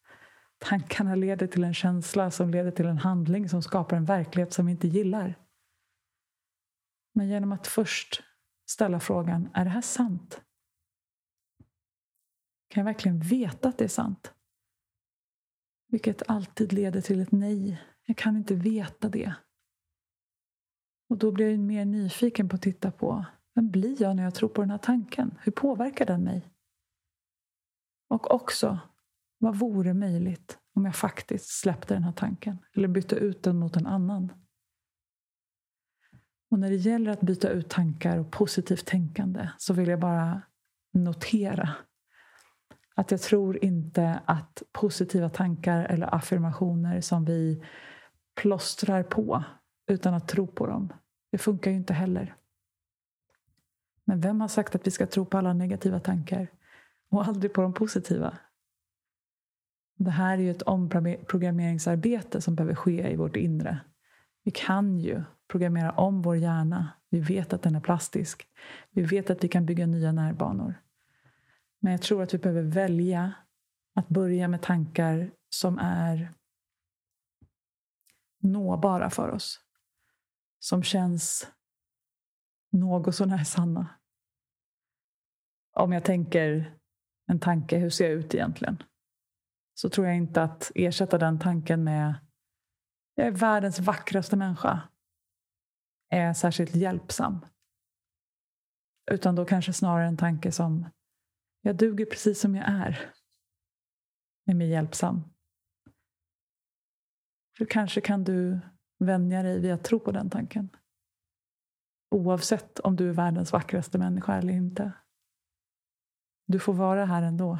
Tankarna 0.60 1.14
leder 1.14 1.46
till 1.46 1.64
en 1.64 1.74
känsla 1.74 2.30
som 2.30 2.50
leder 2.50 2.70
till 2.70 2.86
en 2.86 2.98
handling 2.98 3.48
som 3.48 3.62
skapar 3.62 3.96
en 3.96 4.04
verklighet 4.04 4.52
som 4.52 4.66
vi 4.66 4.72
inte 4.72 4.88
gillar. 4.88 5.34
Men 7.14 7.28
genom 7.28 7.52
att 7.52 7.66
först 7.66 8.22
ställa 8.70 9.00
frågan, 9.00 9.48
är 9.54 9.64
det 9.64 9.70
här 9.70 9.80
sant? 9.80 10.40
Kan 12.68 12.80
jag 12.80 12.84
verkligen 12.84 13.20
veta 13.20 13.68
att 13.68 13.78
det 13.78 13.84
är 13.84 13.88
sant? 13.88 14.34
Vilket 15.88 16.30
alltid 16.30 16.72
leder 16.72 17.00
till 17.00 17.20
ett 17.20 17.32
nej. 17.32 17.82
Jag 18.06 18.16
kan 18.16 18.36
inte 18.36 18.54
veta 18.54 19.08
det. 19.08 19.34
Och 21.08 21.18
då 21.18 21.32
blir 21.32 21.50
jag 21.50 21.58
mer 21.58 21.84
nyfiken 21.84 22.48
på 22.48 22.56
att 22.56 22.62
titta 22.62 22.90
på 22.90 23.24
vem 23.54 23.70
blir 23.70 24.02
jag 24.02 24.16
när 24.16 24.22
jag 24.22 24.34
tror 24.34 24.48
på 24.48 24.60
den 24.60 24.70
här 24.70 24.78
tanken? 24.78 25.38
Hur 25.42 25.52
påverkar 25.52 26.06
den 26.06 26.24
mig? 26.24 26.50
Och 28.08 28.30
också, 28.30 28.78
vad 29.42 29.56
vore 29.56 29.94
möjligt 29.94 30.58
om 30.74 30.84
jag 30.84 30.94
faktiskt 30.94 31.60
släppte 31.60 31.94
den 31.94 32.04
här 32.04 32.12
tanken? 32.12 32.58
Eller 32.74 32.88
bytte 32.88 33.16
ut 33.16 33.42
den 33.42 33.56
mot 33.56 33.76
en 33.76 33.86
annan? 33.86 34.32
Och 36.50 36.58
när 36.58 36.70
det 36.70 36.76
gäller 36.76 37.10
att 37.10 37.20
byta 37.20 37.48
ut 37.48 37.68
tankar 37.68 38.18
och 38.18 38.30
positivt 38.30 38.86
tänkande 38.86 39.48
så 39.58 39.74
vill 39.74 39.88
jag 39.88 40.00
bara 40.00 40.42
notera 40.92 41.74
att 42.94 43.10
jag 43.10 43.20
tror 43.20 43.64
inte 43.64 44.20
att 44.24 44.62
positiva 44.72 45.28
tankar 45.28 45.84
eller 45.84 46.14
affirmationer 46.14 47.00
som 47.00 47.24
vi 47.24 47.64
plåstrar 48.34 49.02
på 49.02 49.44
utan 49.86 50.14
att 50.14 50.28
tro 50.28 50.46
på 50.46 50.66
dem, 50.66 50.92
det 51.32 51.38
funkar 51.38 51.70
ju 51.70 51.76
inte 51.76 51.92
heller. 51.92 52.36
Men 54.04 54.20
vem 54.20 54.40
har 54.40 54.48
sagt 54.48 54.74
att 54.74 54.86
vi 54.86 54.90
ska 54.90 55.06
tro 55.06 55.24
på 55.24 55.38
alla 55.38 55.52
negativa 55.52 56.00
tankar 56.00 56.48
och 57.10 57.26
aldrig 57.26 57.52
på 57.52 57.62
de 57.62 57.72
positiva? 57.72 58.38
Det 60.04 60.10
här 60.10 60.38
är 60.38 60.42
ju 60.42 60.50
ett 60.50 60.62
omprogrammeringsarbete 60.62 62.40
som 62.40 62.54
behöver 62.54 62.74
ske 62.74 63.12
i 63.12 63.16
vårt 63.16 63.36
inre. 63.36 63.80
Vi 64.42 64.50
kan 64.50 64.98
ju 64.98 65.22
programmera 65.48 65.92
om 65.92 66.22
vår 66.22 66.36
hjärna. 66.36 66.88
Vi 67.10 67.20
vet 67.20 67.52
att 67.52 67.62
den 67.62 67.74
är 67.74 67.80
plastisk. 67.80 68.46
Vi 68.90 69.02
vet 69.02 69.30
att 69.30 69.44
vi 69.44 69.48
kan 69.48 69.66
bygga 69.66 69.86
nya 69.86 70.12
närbanor. 70.12 70.74
Men 71.80 71.92
jag 71.92 72.02
tror 72.02 72.22
att 72.22 72.34
vi 72.34 72.38
behöver 72.38 72.62
välja 72.62 73.32
att 73.94 74.08
börja 74.08 74.48
med 74.48 74.62
tankar 74.62 75.30
som 75.48 75.78
är 75.78 76.32
nåbara 78.38 79.10
för 79.10 79.28
oss. 79.28 79.60
Som 80.58 80.82
känns 80.82 81.50
något 82.72 83.14
sånär 83.14 83.44
sanna. 83.44 83.86
Om 85.72 85.92
jag 85.92 86.04
tänker 86.04 86.74
en 87.26 87.40
tanke, 87.40 87.78
hur 87.78 87.90
ser 87.90 88.04
jag 88.04 88.14
ut 88.14 88.34
egentligen? 88.34 88.82
Så 89.80 89.88
tror 89.90 90.06
jag 90.06 90.16
inte 90.16 90.42
att 90.42 90.72
ersätta 90.74 91.18
den 91.18 91.38
tanken 91.38 91.84
med 91.84 92.14
jag 93.14 93.26
är 93.26 93.30
världens 93.30 93.78
vackraste 93.78 94.36
människa 94.36 94.88
är 96.10 96.32
särskilt 96.32 96.74
hjälpsam. 96.74 97.46
Utan 99.10 99.34
då 99.34 99.44
kanske 99.44 99.72
snarare 99.72 100.06
en 100.06 100.16
tanke 100.16 100.52
som 100.52 100.86
jag 101.60 101.76
duger 101.76 102.06
precis 102.06 102.40
som 102.40 102.54
jag 102.54 102.68
är 102.68 103.12
är 104.46 104.54
mer 104.54 104.66
hjälpsam. 104.66 105.22
För 107.58 107.64
kanske 107.64 108.00
kan 108.00 108.24
du 108.24 108.60
vänja 108.98 109.42
dig 109.42 109.60
vid 109.60 109.72
att 109.72 109.84
tro 109.84 110.00
på 110.00 110.12
den 110.12 110.30
tanken. 110.30 110.68
Oavsett 112.10 112.78
om 112.78 112.96
du 112.96 113.08
är 113.08 113.14
världens 113.14 113.52
vackraste 113.52 113.98
människa 113.98 114.34
eller 114.34 114.52
inte. 114.52 114.92
Du 116.46 116.58
får 116.58 116.72
vara 116.74 117.04
här 117.04 117.22
ändå. 117.22 117.58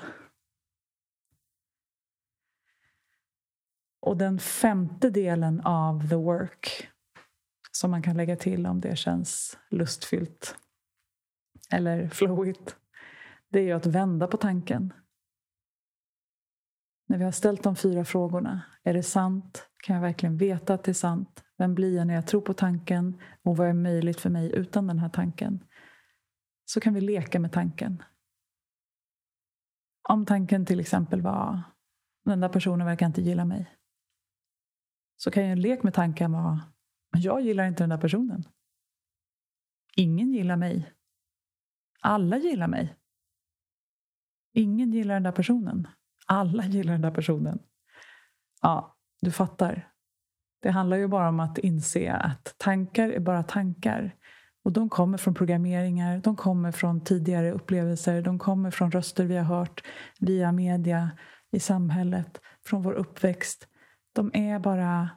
Och 4.00 4.16
den 4.16 4.38
femte 4.38 5.10
delen 5.10 5.60
av 5.60 6.08
the 6.08 6.16
work 6.16 6.88
som 7.72 7.90
man 7.90 8.02
kan 8.02 8.16
lägga 8.16 8.36
till 8.36 8.66
om 8.66 8.80
det 8.80 8.96
känns 8.96 9.58
lustfyllt 9.70 10.56
eller 11.70 12.08
flowigt 12.08 12.76
det 13.50 13.58
är 13.58 13.62
ju 13.62 13.72
att 13.72 13.86
vända 13.86 14.26
på 14.26 14.36
tanken. 14.36 14.92
När 17.08 17.18
vi 17.18 17.24
har 17.24 17.32
ställt 17.32 17.62
de 17.62 17.76
fyra 17.76 18.04
frågorna. 18.04 18.62
Är 18.82 18.94
det 18.94 19.02
sant? 19.02 19.68
Kan 19.76 19.96
jag 19.96 20.02
verkligen 20.02 20.36
veta 20.36 20.74
att 20.74 20.84
det 20.84 20.92
är 20.92 20.94
sant? 20.94 21.44
Vem 21.58 21.74
blir 21.74 21.96
jag 21.96 22.06
när 22.06 22.14
jag 22.14 22.26
tror 22.26 22.40
på 22.40 22.54
tanken? 22.54 23.20
Och 23.42 23.56
vad 23.56 23.68
är 23.68 23.72
möjligt 23.72 24.20
för 24.20 24.30
mig 24.30 24.52
utan 24.54 24.86
den 24.86 24.98
här 24.98 25.08
tanken? 25.08 25.64
Så 26.64 26.80
kan 26.80 26.94
vi 26.94 27.00
leka 27.00 27.40
med 27.40 27.52
tanken. 27.52 28.02
Om 30.08 30.26
tanken 30.26 30.66
till 30.66 30.80
exempel 30.80 31.22
var 31.22 31.62
den 32.24 32.40
där 32.40 32.48
personen 32.48 32.86
verkar 32.86 33.06
inte 33.06 33.22
gilla 33.22 33.44
mig. 33.44 33.79
Så 35.22 35.30
kan 35.30 35.44
ju 35.44 35.52
en 35.52 35.60
lek 35.60 35.82
med 35.82 35.94
tanken 35.94 36.32
vara 36.32 36.60
jag 37.16 37.40
gillar 37.40 37.66
inte 37.66 37.82
den 37.82 37.90
där 37.90 37.98
personen. 37.98 38.44
Ingen 39.96 40.32
gillar 40.32 40.56
mig. 40.56 40.92
Alla 42.00 42.38
gillar 42.38 42.68
mig. 42.68 42.96
Ingen 44.52 44.92
gillar 44.92 45.14
den 45.14 45.22
där 45.22 45.32
personen. 45.32 45.88
Alla 46.26 46.66
gillar 46.66 46.92
den 46.92 47.02
där 47.02 47.10
personen. 47.10 47.58
Ja, 48.62 48.96
du 49.20 49.30
fattar. 49.30 49.90
Det 50.62 50.70
handlar 50.70 50.96
ju 50.96 51.08
bara 51.08 51.28
om 51.28 51.40
att 51.40 51.58
inse 51.58 52.12
att 52.12 52.54
tankar 52.58 53.08
är 53.08 53.20
bara 53.20 53.42
tankar. 53.42 54.16
Och 54.62 54.72
de 54.72 54.88
kommer 54.88 55.18
från 55.18 55.34
programmeringar, 55.34 56.18
de 56.18 56.36
kommer 56.36 56.72
från 56.72 57.04
tidigare 57.04 57.52
upplevelser, 57.52 58.22
de 58.22 58.38
kommer 58.38 58.70
från 58.70 58.90
röster 58.90 59.24
vi 59.24 59.36
har 59.36 59.44
hört 59.44 59.84
via 60.18 60.52
media, 60.52 61.10
i 61.50 61.60
samhället, 61.60 62.40
från 62.64 62.82
vår 62.82 62.92
uppväxt. 62.92 63.69
De 64.12 64.30
är 64.34 64.58
bara 64.58 65.10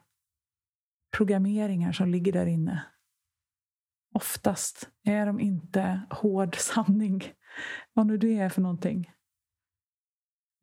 programmeringar 1.18 1.92
som 1.92 2.10
ligger 2.10 2.32
där 2.32 2.46
inne. 2.46 2.86
Oftast 4.14 4.90
är 5.04 5.26
de 5.26 5.40
inte 5.40 6.02
hård 6.10 6.56
sanning, 6.60 7.24
vad 7.94 8.08
nu 8.08 8.18
det 8.18 8.38
är 8.38 8.50
för 8.50 8.62
någonting. 8.62 9.12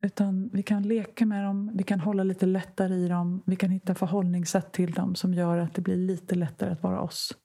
Utan 0.03 0.49
vi 0.53 0.63
kan 0.63 0.83
leka 0.83 1.25
med 1.25 1.43
dem, 1.43 1.71
vi 1.73 1.83
kan 1.83 1.99
hålla 1.99 2.23
lite 2.23 2.45
lättare 2.45 2.93
i 2.93 3.07
dem, 3.07 3.43
vi 3.45 3.55
kan 3.55 3.71
hitta 3.71 3.95
förhållningssätt 3.95 4.73
till 4.73 4.91
dem 4.91 5.15
som 5.15 5.33
gör 5.33 5.57
att 5.57 5.73
det 5.73 5.81
blir 5.81 5.95
lite 5.95 6.35
lättare 6.35 6.71
att 6.71 6.83
vara 6.83 7.01
oss. 7.01 7.37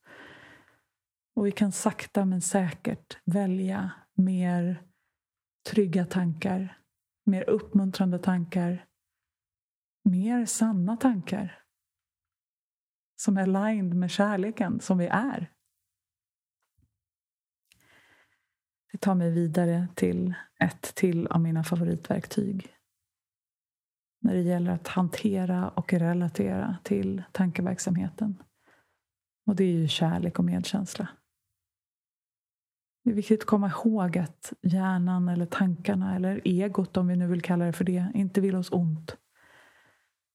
Och 1.34 1.46
vi 1.46 1.52
kan 1.52 1.72
sakta 1.72 2.24
men 2.24 2.40
säkert 2.40 3.18
välja 3.24 3.90
mer 4.14 4.82
trygga 5.70 6.04
tankar, 6.04 6.78
mer 7.24 7.50
uppmuntrande 7.50 8.18
tankar, 8.18 8.86
mer 10.06 10.46
sanna 10.46 10.96
tankar 10.96 11.62
som 13.16 13.36
är 13.36 13.42
aligned 13.42 13.94
med 13.94 14.10
kärleken 14.10 14.80
som 14.80 14.98
vi 14.98 15.06
är. 15.06 15.52
Det 18.92 18.98
tar 18.98 19.14
mig 19.14 19.30
vidare 19.30 19.88
till 19.94 20.34
ett 20.60 20.94
till 20.94 21.26
av 21.26 21.40
mina 21.40 21.64
favoritverktyg 21.64 22.76
när 24.20 24.34
det 24.34 24.42
gäller 24.42 24.70
att 24.70 24.88
hantera 24.88 25.68
och 25.68 25.92
relatera 25.92 26.76
till 26.82 27.22
tankeverksamheten. 27.32 28.42
Och 29.46 29.56
det 29.56 29.64
är 29.64 29.72
ju 29.72 29.88
kärlek 29.88 30.38
och 30.38 30.44
medkänsla. 30.44 31.08
Det 33.04 33.10
är 33.10 33.14
viktigt 33.14 33.40
att 33.40 33.46
komma 33.46 33.68
ihåg 33.68 34.18
att 34.18 34.52
hjärnan 34.62 35.28
eller 35.28 35.46
tankarna 35.46 36.16
eller 36.16 36.40
egot, 36.44 36.96
om 36.96 37.08
vi 37.08 37.16
nu 37.16 37.26
vill 37.26 37.42
kalla 37.42 37.64
det 37.64 37.72
för 37.72 37.84
det, 37.84 38.12
inte 38.14 38.40
vill 38.40 38.56
oss 38.56 38.72
ont. 38.72 39.16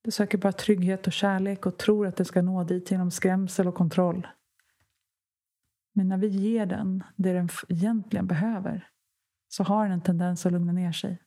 Det 0.04 0.12
söker 0.12 0.38
bara 0.38 0.54
trygghet 0.54 1.08
och 1.08 1.14
kärlek 1.14 1.66
och 1.66 1.78
tror 1.78 2.08
att 2.08 2.16
det 2.16 2.26
ska 2.26 2.42
nå 2.42 2.64
dit 2.64 2.92
genom 2.92 3.12
skrämsel 3.12 3.68
och 3.68 3.76
kontroll. 3.76 4.28
Men 5.94 6.08
när 6.08 6.18
vi 6.18 6.28
ger 6.28 6.66
den 6.66 7.04
det 7.16 7.34
den 7.34 7.50
egentligen 7.70 8.28
behöver 8.28 8.88
så 9.48 9.64
har 9.64 9.84
den 9.84 9.94
en 9.94 10.02
tendens 10.02 10.46
att 10.46 10.52
lugna 10.52 10.72
ner 10.72 10.92
sig. 10.92 11.22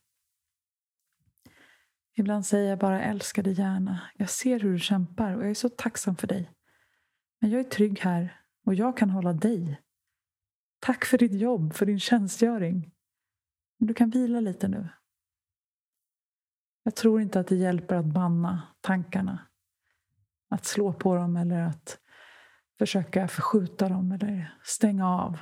Ibland 2.17 2.47
säger 2.47 2.71
jag 2.71 2.79
bara 2.79 3.03
älskade 3.03 3.51
hjärna. 3.51 4.01
Jag 4.17 4.31
ser 4.31 4.61
hur 4.61 4.73
du 4.73 4.79
kämpar 4.79 5.37
och 5.37 5.43
jag 5.43 5.51
är 5.51 5.55
så 5.55 5.69
tacksam 5.69 6.17
för 6.17 6.27
dig. 6.27 6.51
Men 7.41 7.51
jag 7.51 7.61
är 7.61 7.65
trygg 7.65 8.01
här 8.01 8.41
och 8.67 8.75
jag 8.75 8.97
kan 8.97 9.11
hålla 9.11 9.33
dig. 9.33 9.81
Tack 10.81 11.05
för 11.05 11.19
ditt 11.19 11.35
jobb, 11.35 11.75
för 11.75 11.87
din 11.87 12.01
tjänstgöring. 12.01 12.93
Du 13.79 13.95
kan 13.95 14.11
vila 14.11 14.41
lite 14.41 14.69
nu. 14.69 14.89
Jag 16.87 16.97
tror 16.97 17.21
inte 17.21 17.41
att 17.41 17.47
det 17.47 17.57
hjälper 17.57 17.97
att 17.97 18.05
banna 18.05 18.63
tankarna. 18.81 19.47
Att 20.49 20.65
slå 20.65 20.93
på 20.93 21.15
dem 21.15 21.37
eller 21.37 21.61
att 21.61 21.99
försöka 22.79 23.29
förskjuta 23.29 23.89
dem 23.89 24.13
eller 24.13 24.59
stänga 24.63 25.09
av. 25.09 25.39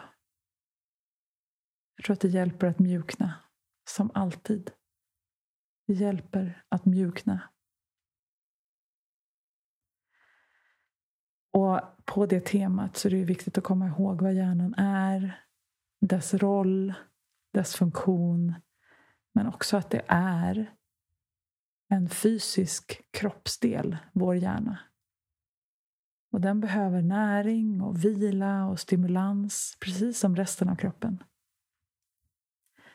Jag 1.97 2.05
tror 2.05 2.15
att 2.15 2.21
det 2.21 2.29
hjälper 2.29 2.67
att 2.67 2.79
mjukna, 2.79 3.35
som 3.91 4.11
alltid. 4.15 4.71
Det 5.87 5.95
hjälper 5.95 6.65
att 6.69 6.85
mjukna. 6.85 7.41
Och 11.53 11.81
på 12.05 12.27
det 12.27 12.47
temat 12.47 12.97
så 12.97 13.09
är 13.09 13.13
det 13.13 13.25
viktigt 13.25 13.59
att 13.59 13.65
komma 13.65 13.87
ihåg 13.87 14.23
vad 14.23 14.35
hjärnan 14.35 14.75
är, 14.75 15.45
dess 16.01 16.35
roll, 16.35 16.95
dess 17.53 17.75
funktion, 17.77 18.55
men 19.35 19.47
också 19.47 19.77
att 19.77 19.91
det 19.91 20.03
är 20.09 20.75
en 21.93 22.09
fysisk 22.09 23.03
kroppsdel, 23.11 23.97
vår 24.13 24.37
hjärna. 24.37 24.79
Och 26.33 26.41
den 26.41 26.61
behöver 26.61 27.03
näring 27.03 27.83
och 27.83 28.05
vila 28.05 28.67
och 28.67 28.81
stimulans, 28.81 29.77
precis 29.81 30.19
som 30.19 30.37
resten 30.37 30.69
av 30.69 30.77
kroppen. 30.77 31.23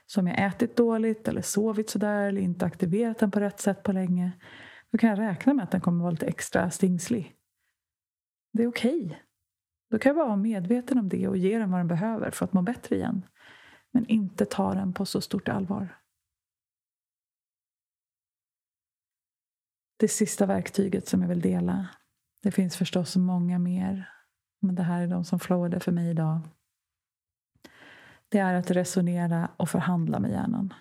Så 0.05 0.19
om 0.19 0.27
jag 0.27 0.47
ätit 0.47 0.75
dåligt 0.75 1.27
eller 1.27 1.41
sovit 1.41 1.89
sådär 1.89 2.27
eller 2.27 2.41
inte 2.41 2.65
aktiverat 2.65 3.19
den 3.19 3.31
på 3.31 3.39
rätt 3.39 3.59
sätt 3.59 3.83
på 3.83 3.91
länge, 3.91 4.31
då 4.91 4.97
kan 4.97 5.09
jag 5.09 5.19
räkna 5.19 5.53
med 5.53 5.63
att 5.63 5.71
den 5.71 5.81
kommer 5.81 6.01
vara 6.01 6.11
lite 6.11 6.25
extra 6.25 6.71
stingslig. 6.71 7.35
Det 8.53 8.63
är 8.63 8.67
okej. 8.67 9.05
Okay. 9.05 9.17
Då 9.89 9.99
kan 9.99 10.09
jag 10.09 10.15
bara 10.15 10.27
vara 10.27 10.37
medveten 10.37 10.99
om 10.99 11.09
det 11.09 11.27
och 11.27 11.37
ge 11.37 11.57
den 11.57 11.71
vad 11.71 11.79
den 11.79 11.87
behöver 11.87 12.31
för 12.31 12.45
att 12.45 12.53
må 12.53 12.61
bättre 12.61 12.95
igen. 12.95 13.25
Men 13.91 14.05
inte 14.05 14.45
ta 14.45 14.73
den 14.73 14.93
på 14.93 15.05
så 15.05 15.21
stort 15.21 15.49
allvar. 15.49 15.97
Det 19.97 20.07
sista 20.07 20.45
verktyget 20.45 21.07
som 21.07 21.21
jag 21.21 21.29
vill 21.29 21.41
dela 21.41 21.87
det 22.47 22.51
finns 22.51 22.77
förstås 22.77 23.15
många 23.15 23.59
mer, 23.59 24.09
men 24.59 24.75
det 24.75 24.83
här 24.83 25.01
är 25.01 25.07
de 25.07 25.25
som 25.25 25.39
flowade 25.39 25.79
för 25.79 25.91
mig 25.91 26.09
idag. 26.09 26.39
Det 28.29 28.39
är 28.39 28.53
att 28.53 28.71
resonera 28.71 29.51
och 29.57 29.69
förhandla 29.69 30.19
med 30.19 30.31
hjärnan. 30.31 30.73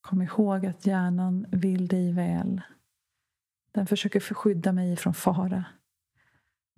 Kom 0.00 0.22
ihåg 0.22 0.66
att 0.66 0.86
hjärnan 0.86 1.46
vill 1.52 1.88
dig 1.88 2.12
väl. 2.12 2.62
Den 3.72 3.86
försöker 3.86 4.20
skydda 4.20 4.72
mig 4.72 4.96
från 4.96 5.14
fara. 5.14 5.64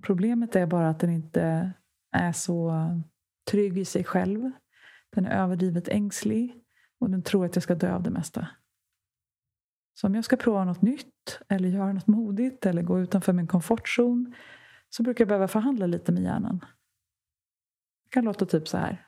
Problemet 0.03 0.57
är 0.57 0.66
bara 0.66 0.88
att 0.88 1.01
den 1.01 1.11
inte 1.11 1.72
är 2.12 2.33
så 2.33 2.72
trygg 3.51 3.79
i 3.79 3.85
sig 3.85 4.05
själv. 4.05 4.51
Den 5.11 5.27
är 5.27 5.42
överdrivet 5.42 5.88
ängslig 5.88 6.64
och 6.98 7.11
den 7.11 7.22
tror 7.22 7.46
att 7.46 7.57
jag 7.57 7.62
ska 7.62 7.74
dö 7.74 7.94
av 7.94 8.03
det 8.03 8.11
mesta. 8.11 8.48
Så 9.98 10.06
om 10.06 10.14
jag 10.14 10.24
ska 10.24 10.37
prova 10.37 10.64
något 10.64 10.82
nytt 10.82 11.40
eller 11.48 11.68
göra 11.68 11.92
något 11.92 12.06
modigt 12.06 12.66
eller 12.66 12.82
gå 12.82 13.00
utanför 13.00 13.32
min 13.32 13.46
komfortzon 13.46 14.35
så 14.88 15.02
brukar 15.02 15.22
jag 15.22 15.28
behöva 15.28 15.48
förhandla 15.48 15.87
lite 15.87 16.12
med 16.12 16.22
hjärnan. 16.22 16.59
Det 18.04 18.11
kan 18.11 18.24
låta 18.24 18.46
typ 18.46 18.68
så 18.68 18.78
här. 18.78 19.06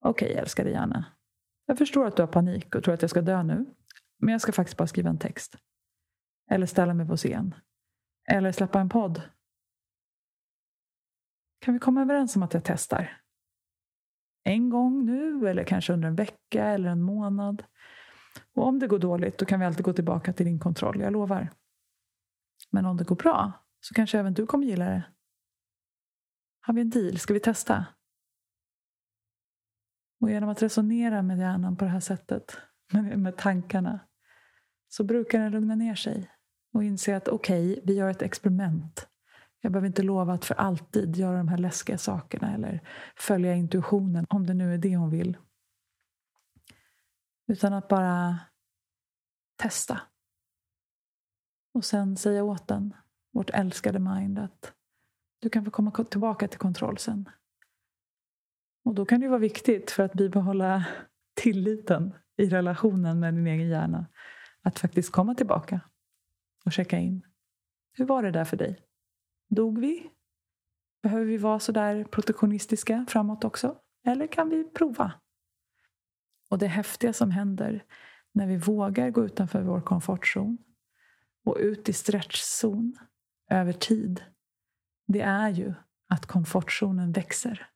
Okej, 0.00 0.28
okay, 0.28 0.40
älskade 0.40 0.70
hjärna. 0.70 1.04
Jag 1.66 1.78
förstår 1.78 2.06
att 2.06 2.16
du 2.16 2.22
har 2.22 2.26
panik 2.26 2.74
och 2.74 2.84
tror 2.84 2.94
att 2.94 3.02
jag 3.02 3.10
ska 3.10 3.22
dö 3.22 3.42
nu. 3.42 3.66
Men 4.18 4.32
jag 4.32 4.40
ska 4.40 4.52
faktiskt 4.52 4.76
bara 4.76 4.86
skriva 4.86 5.10
en 5.10 5.18
text. 5.18 5.56
Eller 6.50 6.66
ställa 6.66 6.94
mig 6.94 7.06
på 7.06 7.16
scen. 7.16 7.54
Eller 8.30 8.52
släppa 8.52 8.80
en 8.80 8.88
podd. 8.88 9.22
Kan 11.60 11.74
vi 11.74 11.80
komma 11.80 12.02
överens 12.02 12.36
om 12.36 12.42
att 12.42 12.54
jag 12.54 12.64
testar? 12.64 13.20
En 14.44 14.70
gång 14.70 15.04
nu, 15.04 15.48
eller 15.48 15.64
kanske 15.64 15.92
under 15.92 16.08
en 16.08 16.16
vecka 16.16 16.64
eller 16.64 16.90
en 16.90 17.02
månad. 17.02 17.64
Och 18.54 18.66
om 18.66 18.78
det 18.78 18.86
går 18.86 18.98
dåligt, 18.98 19.38
då 19.38 19.46
kan 19.46 19.60
vi 19.60 19.66
alltid 19.66 19.84
gå 19.84 19.92
tillbaka 19.92 20.32
till 20.32 20.46
din 20.46 20.58
kontroll, 20.58 21.00
jag 21.00 21.12
lovar. 21.12 21.50
Men 22.70 22.86
om 22.86 22.96
det 22.96 23.04
går 23.04 23.16
bra, 23.16 23.52
så 23.80 23.94
kanske 23.94 24.18
även 24.18 24.34
du 24.34 24.46
kommer 24.46 24.66
gilla 24.66 24.84
det. 24.84 25.04
Har 26.60 26.74
vi 26.74 26.80
en 26.80 26.90
deal? 26.90 27.18
Ska 27.18 27.34
vi 27.34 27.40
testa? 27.40 27.86
Och 30.20 30.30
genom 30.30 30.48
att 30.48 30.62
resonera 30.62 31.22
med 31.22 31.38
hjärnan 31.38 31.76
på 31.76 31.84
det 31.84 31.90
här 31.90 32.00
sättet, 32.00 32.56
med, 33.16 33.36
tankarna, 33.36 34.00
så 34.88 35.04
brukar 35.04 35.38
den 35.38 35.52
lugna 35.52 35.74
ner 35.74 35.94
sig 35.94 36.30
och 36.72 36.84
inse 36.84 37.16
att 37.16 37.28
okej, 37.28 37.72
okay, 37.72 37.82
vi 37.84 37.94
gör 37.94 38.10
ett 38.10 38.22
experiment. 38.22 39.08
Jag 39.60 39.72
behöver 39.72 39.86
inte 39.86 40.02
lova 40.02 40.32
att 40.32 40.44
för 40.44 40.54
alltid 40.54 41.16
göra 41.16 41.36
de 41.36 41.48
här 41.48 41.58
läskiga 41.58 41.98
sakerna 41.98 42.54
eller 42.54 42.80
följa 43.16 43.54
intuitionen, 43.54 44.26
om 44.28 44.46
det 44.46 44.54
nu 44.54 44.74
är 44.74 44.78
det 44.78 44.96
hon 44.96 45.10
vill. 45.10 45.36
Utan 47.46 47.72
att 47.72 47.88
bara 47.88 48.38
testa. 49.56 50.00
Och 51.74 51.84
sen 51.84 52.16
säga 52.16 52.44
åt 52.44 52.68
den, 52.68 52.94
vårt 53.32 53.50
älskade 53.50 53.98
mind, 53.98 54.38
att 54.38 54.74
du 55.40 55.50
kan 55.50 55.64
få 55.64 55.70
komma 55.70 55.90
tillbaka 55.90 56.48
till 56.48 56.58
kontroll 56.58 56.98
sen. 56.98 57.28
Och 58.84 58.94
då 58.94 59.04
kan 59.04 59.20
det 59.20 59.28
vara 59.28 59.38
viktigt 59.38 59.90
för 59.90 60.02
att 60.02 60.12
bibehålla 60.12 60.86
tilliten 61.34 62.14
i 62.36 62.48
relationen 62.48 63.20
med 63.20 63.34
din 63.34 63.46
egen 63.46 63.68
hjärna. 63.68 64.06
Att 64.62 64.78
faktiskt 64.78 65.12
komma 65.12 65.34
tillbaka 65.34 65.80
och 66.64 66.72
checka 66.72 66.98
in. 66.98 67.26
Hur 67.92 68.06
var 68.06 68.22
det 68.22 68.30
där 68.30 68.44
för 68.44 68.56
dig? 68.56 68.86
Dog 69.48 69.78
vi? 69.78 70.10
Behöver 71.02 71.24
vi 71.24 71.36
vara 71.36 71.60
så 71.60 71.72
där 71.72 72.04
protektionistiska 72.04 73.06
framåt 73.08 73.44
också? 73.44 73.76
Eller 74.06 74.26
kan 74.26 74.48
vi 74.48 74.64
prova? 74.64 75.12
Och 76.54 76.58
det 76.58 76.66
häftiga 76.66 77.12
som 77.12 77.30
händer 77.30 77.84
när 78.32 78.46
vi 78.46 78.56
vågar 78.56 79.10
gå 79.10 79.24
utanför 79.24 79.62
vår 79.62 79.80
komfortzon 79.80 80.58
och 81.44 81.56
ut 81.60 81.88
i 81.88 81.92
stretchzon 81.92 82.98
över 83.50 83.72
tid, 83.72 84.24
det 85.06 85.20
är 85.20 85.48
ju 85.48 85.74
att 86.08 86.26
komfortzonen 86.26 87.12
växer. 87.12 87.66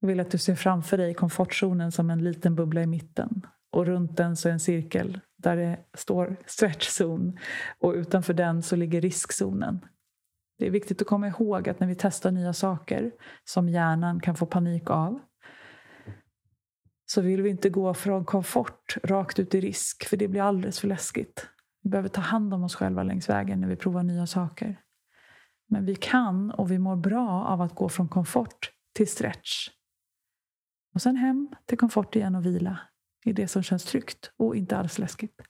Jag 0.00 0.08
vill 0.08 0.20
att 0.20 0.30
du 0.30 0.38
ser 0.38 0.54
framför 0.54 0.98
dig 0.98 1.14
komfortzonen 1.14 1.92
som 1.92 2.10
en 2.10 2.24
liten 2.24 2.54
bubbla 2.54 2.82
i 2.82 2.86
mitten 2.86 3.46
och 3.70 3.86
runt 3.86 4.16
den 4.16 4.36
så 4.36 4.48
är 4.48 4.52
en 4.52 4.60
cirkel 4.60 5.20
där 5.36 5.56
det 5.56 5.78
står 5.94 6.36
stretchzon 6.46 7.38
och 7.78 7.92
utanför 7.92 8.34
den 8.34 8.62
så 8.62 8.76
ligger 8.76 9.00
riskzonen. 9.00 9.86
Det 10.58 10.66
är 10.66 10.70
viktigt 10.70 11.02
att 11.02 11.08
komma 11.08 11.28
ihåg 11.28 11.68
att 11.68 11.80
när 11.80 11.86
vi 11.86 11.96
testar 11.98 12.30
nya 12.30 12.52
saker 12.52 13.12
som 13.44 13.68
hjärnan 13.68 14.20
kan 14.20 14.36
få 14.36 14.46
panik 14.46 14.90
av 14.90 15.20
så 17.06 17.20
vill 17.20 17.42
vi 17.42 17.50
inte 17.50 17.70
gå 17.70 17.94
från 17.94 18.24
komfort 18.24 18.96
rakt 19.04 19.38
ut 19.38 19.54
i 19.54 19.60
risk, 19.60 20.04
för 20.04 20.16
det 20.16 20.28
blir 20.28 20.42
alldeles 20.42 20.80
för 20.80 20.88
läskigt. 20.88 21.48
Vi 21.82 21.90
behöver 21.90 22.08
ta 22.08 22.20
hand 22.20 22.54
om 22.54 22.64
oss 22.64 22.74
själva 22.74 23.02
längs 23.02 23.28
vägen 23.28 23.60
när 23.60 23.68
vi 23.68 23.76
provar 23.76 24.02
nya 24.02 24.26
saker. 24.26 24.80
Men 25.68 25.84
vi 25.84 25.94
kan 25.94 26.50
och 26.50 26.70
vi 26.70 26.78
mår 26.78 26.96
bra 26.96 27.44
av 27.44 27.60
att 27.60 27.74
gå 27.74 27.88
från 27.88 28.08
komfort 28.08 28.70
till 28.94 29.08
stretch. 29.08 29.68
Och 30.94 31.02
sen 31.02 31.16
hem 31.16 31.48
till 31.66 31.78
komfort 31.78 32.16
igen 32.16 32.34
och 32.34 32.46
vila 32.46 32.80
i 33.24 33.32
det 33.32 33.48
som 33.48 33.62
känns 33.62 33.84
tryggt 33.84 34.32
och 34.36 34.56
inte 34.56 34.76
alls 34.76 34.98
läskigt. 34.98 35.40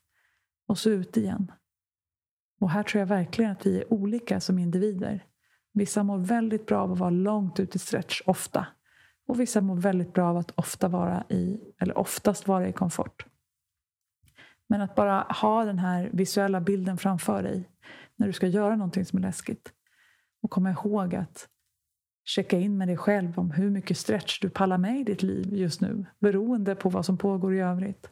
Och 0.66 0.78
så 0.78 0.90
ut 0.90 1.16
igen. 1.16 1.52
Och 2.60 2.70
här 2.70 2.82
tror 2.82 3.00
jag 3.00 3.06
verkligen 3.06 3.50
att 3.50 3.66
vi 3.66 3.78
är 3.78 3.92
olika 3.92 4.40
som 4.40 4.58
individer. 4.58 5.24
Vissa 5.72 6.02
mår 6.02 6.18
väldigt 6.18 6.66
bra 6.66 6.82
av 6.82 6.92
att 6.92 6.98
vara 6.98 7.10
långt 7.10 7.60
ut 7.60 7.76
i 7.76 7.78
stretch 7.78 8.22
ofta 8.26 8.66
och 9.26 9.40
vissa 9.40 9.60
mår 9.60 9.76
väldigt 9.76 10.12
bra 10.12 10.28
av 10.28 10.37
att 10.37 10.52
ofta 10.54 10.88
vara 10.88 11.24
i, 11.28 11.60
eller 11.78 11.98
oftast 11.98 12.48
vara 12.48 12.68
i 12.68 12.72
komfort. 12.72 13.26
Men 14.68 14.80
att 14.80 14.94
bara 14.94 15.20
ha 15.20 15.64
den 15.64 15.78
här 15.78 16.10
visuella 16.12 16.60
bilden 16.60 16.98
framför 16.98 17.42
dig 17.42 17.70
när 18.16 18.26
du 18.26 18.32
ska 18.32 18.46
göra 18.46 18.76
någonting 18.76 19.04
som 19.04 19.18
är 19.18 19.22
läskigt. 19.22 19.72
Och 20.42 20.50
komma 20.50 20.70
ihåg 20.70 21.14
att 21.14 21.48
checka 22.24 22.58
in 22.58 22.78
med 22.78 22.88
dig 22.88 22.96
själv 22.96 23.38
om 23.38 23.50
hur 23.50 23.70
mycket 23.70 23.98
stretch 23.98 24.40
du 24.40 24.50
pallar 24.50 24.78
med 24.78 25.00
i 25.00 25.04
ditt 25.04 25.22
liv 25.22 25.54
just 25.54 25.80
nu 25.80 26.06
beroende 26.18 26.74
på 26.74 26.88
vad 26.88 27.06
som 27.06 27.18
pågår 27.18 27.54
i 27.54 27.60
övrigt. 27.60 28.10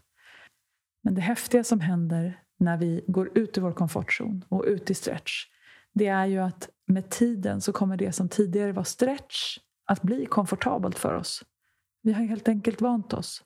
Men 1.02 1.14
det 1.14 1.20
häftiga 1.20 1.64
som 1.64 1.80
händer 1.80 2.42
när 2.58 2.76
vi 2.76 3.04
går 3.06 3.38
ut 3.38 3.58
ur 3.58 3.62
vår 3.62 3.72
komfortzon 3.72 4.44
och 4.48 4.64
ut 4.66 4.90
i 4.90 4.94
stretch 4.94 5.46
det 5.92 6.06
är 6.06 6.26
ju 6.26 6.38
att 6.38 6.68
med 6.86 7.10
tiden 7.10 7.60
så 7.60 7.72
kommer 7.72 7.96
det 7.96 8.12
som 8.12 8.28
tidigare 8.28 8.72
var 8.72 8.84
stretch 8.84 9.58
att 9.92 10.02
bli 10.02 10.26
komfortabelt 10.26 10.98
för 10.98 11.14
oss. 11.14 11.44
Vi 12.02 12.12
har 12.12 12.24
helt 12.24 12.48
enkelt 12.48 12.80
vant 12.80 13.12
oss. 13.12 13.44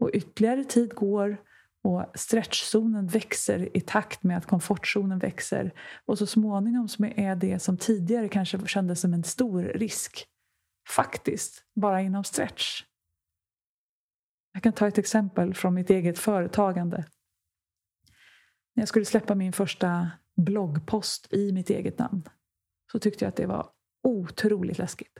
Och 0.00 0.10
ytterligare 0.12 0.64
tid 0.64 0.94
går 0.94 1.42
och 1.82 2.06
stretchzonen 2.14 3.06
växer 3.06 3.76
i 3.76 3.80
takt 3.80 4.22
med 4.22 4.38
att 4.38 4.46
komfortzonen 4.46 5.18
växer. 5.18 5.74
Och 6.06 6.18
så 6.18 6.26
småningom 6.26 6.88
så 6.88 7.04
är 7.04 7.36
det 7.36 7.58
som 7.58 7.76
tidigare 7.76 8.28
kanske 8.28 8.66
kändes 8.66 9.00
som 9.00 9.14
en 9.14 9.24
stor 9.24 9.62
risk 9.62 10.26
faktiskt 10.88 11.64
bara 11.74 12.02
inom 12.02 12.24
stretch. 12.24 12.84
Jag 14.52 14.62
kan 14.62 14.72
ta 14.72 14.88
ett 14.88 14.98
exempel 14.98 15.54
från 15.54 15.74
mitt 15.74 15.90
eget 15.90 16.18
företagande. 16.18 16.96
När 18.74 18.82
jag 18.82 18.88
skulle 18.88 19.04
släppa 19.04 19.34
min 19.34 19.52
första 19.52 20.10
bloggpost 20.36 21.32
i 21.32 21.52
mitt 21.52 21.70
eget 21.70 21.98
namn 21.98 22.28
så 22.92 22.98
tyckte 22.98 23.24
jag 23.24 23.28
att 23.28 23.36
det 23.36 23.46
var 23.46 23.70
otroligt 24.02 24.78
läskigt. 24.78 25.12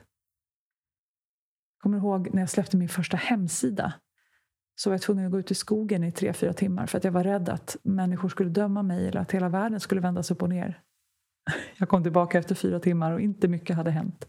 Jag 1.75 1.81
kommer 1.81 1.97
ihåg 1.97 2.33
när 2.33 2.41
jag 2.41 2.49
släppte 2.49 2.77
min 2.77 2.89
första 2.89 3.17
hemsida 3.17 3.93
så 4.75 4.89
var 4.89 4.93
jag 4.93 5.01
tvungen 5.01 5.25
att 5.25 5.31
gå 5.31 5.39
ut 5.39 5.51
i 5.51 5.55
skogen 5.55 6.03
i 6.03 6.11
tre, 6.11 6.33
fyra 6.33 6.53
timmar 6.53 6.85
för 6.85 6.97
att 6.97 7.03
jag 7.03 7.11
var 7.11 7.23
rädd 7.23 7.49
att 7.49 7.77
människor 7.83 8.29
skulle 8.29 8.49
döma 8.49 8.83
mig 8.83 9.07
eller 9.07 9.21
att 9.21 9.31
hela 9.31 9.49
världen 9.49 9.79
skulle 9.79 10.01
vändas 10.01 10.31
upp 10.31 10.41
och 10.41 10.49
ner. 10.49 10.81
Jag 11.77 11.89
kom 11.89 12.03
tillbaka 12.03 12.39
efter 12.39 12.55
fyra 12.55 12.79
timmar 12.79 13.11
och 13.11 13.21
inte 13.21 13.47
mycket 13.47 13.75
hade 13.75 13.91
hänt. 13.91 14.27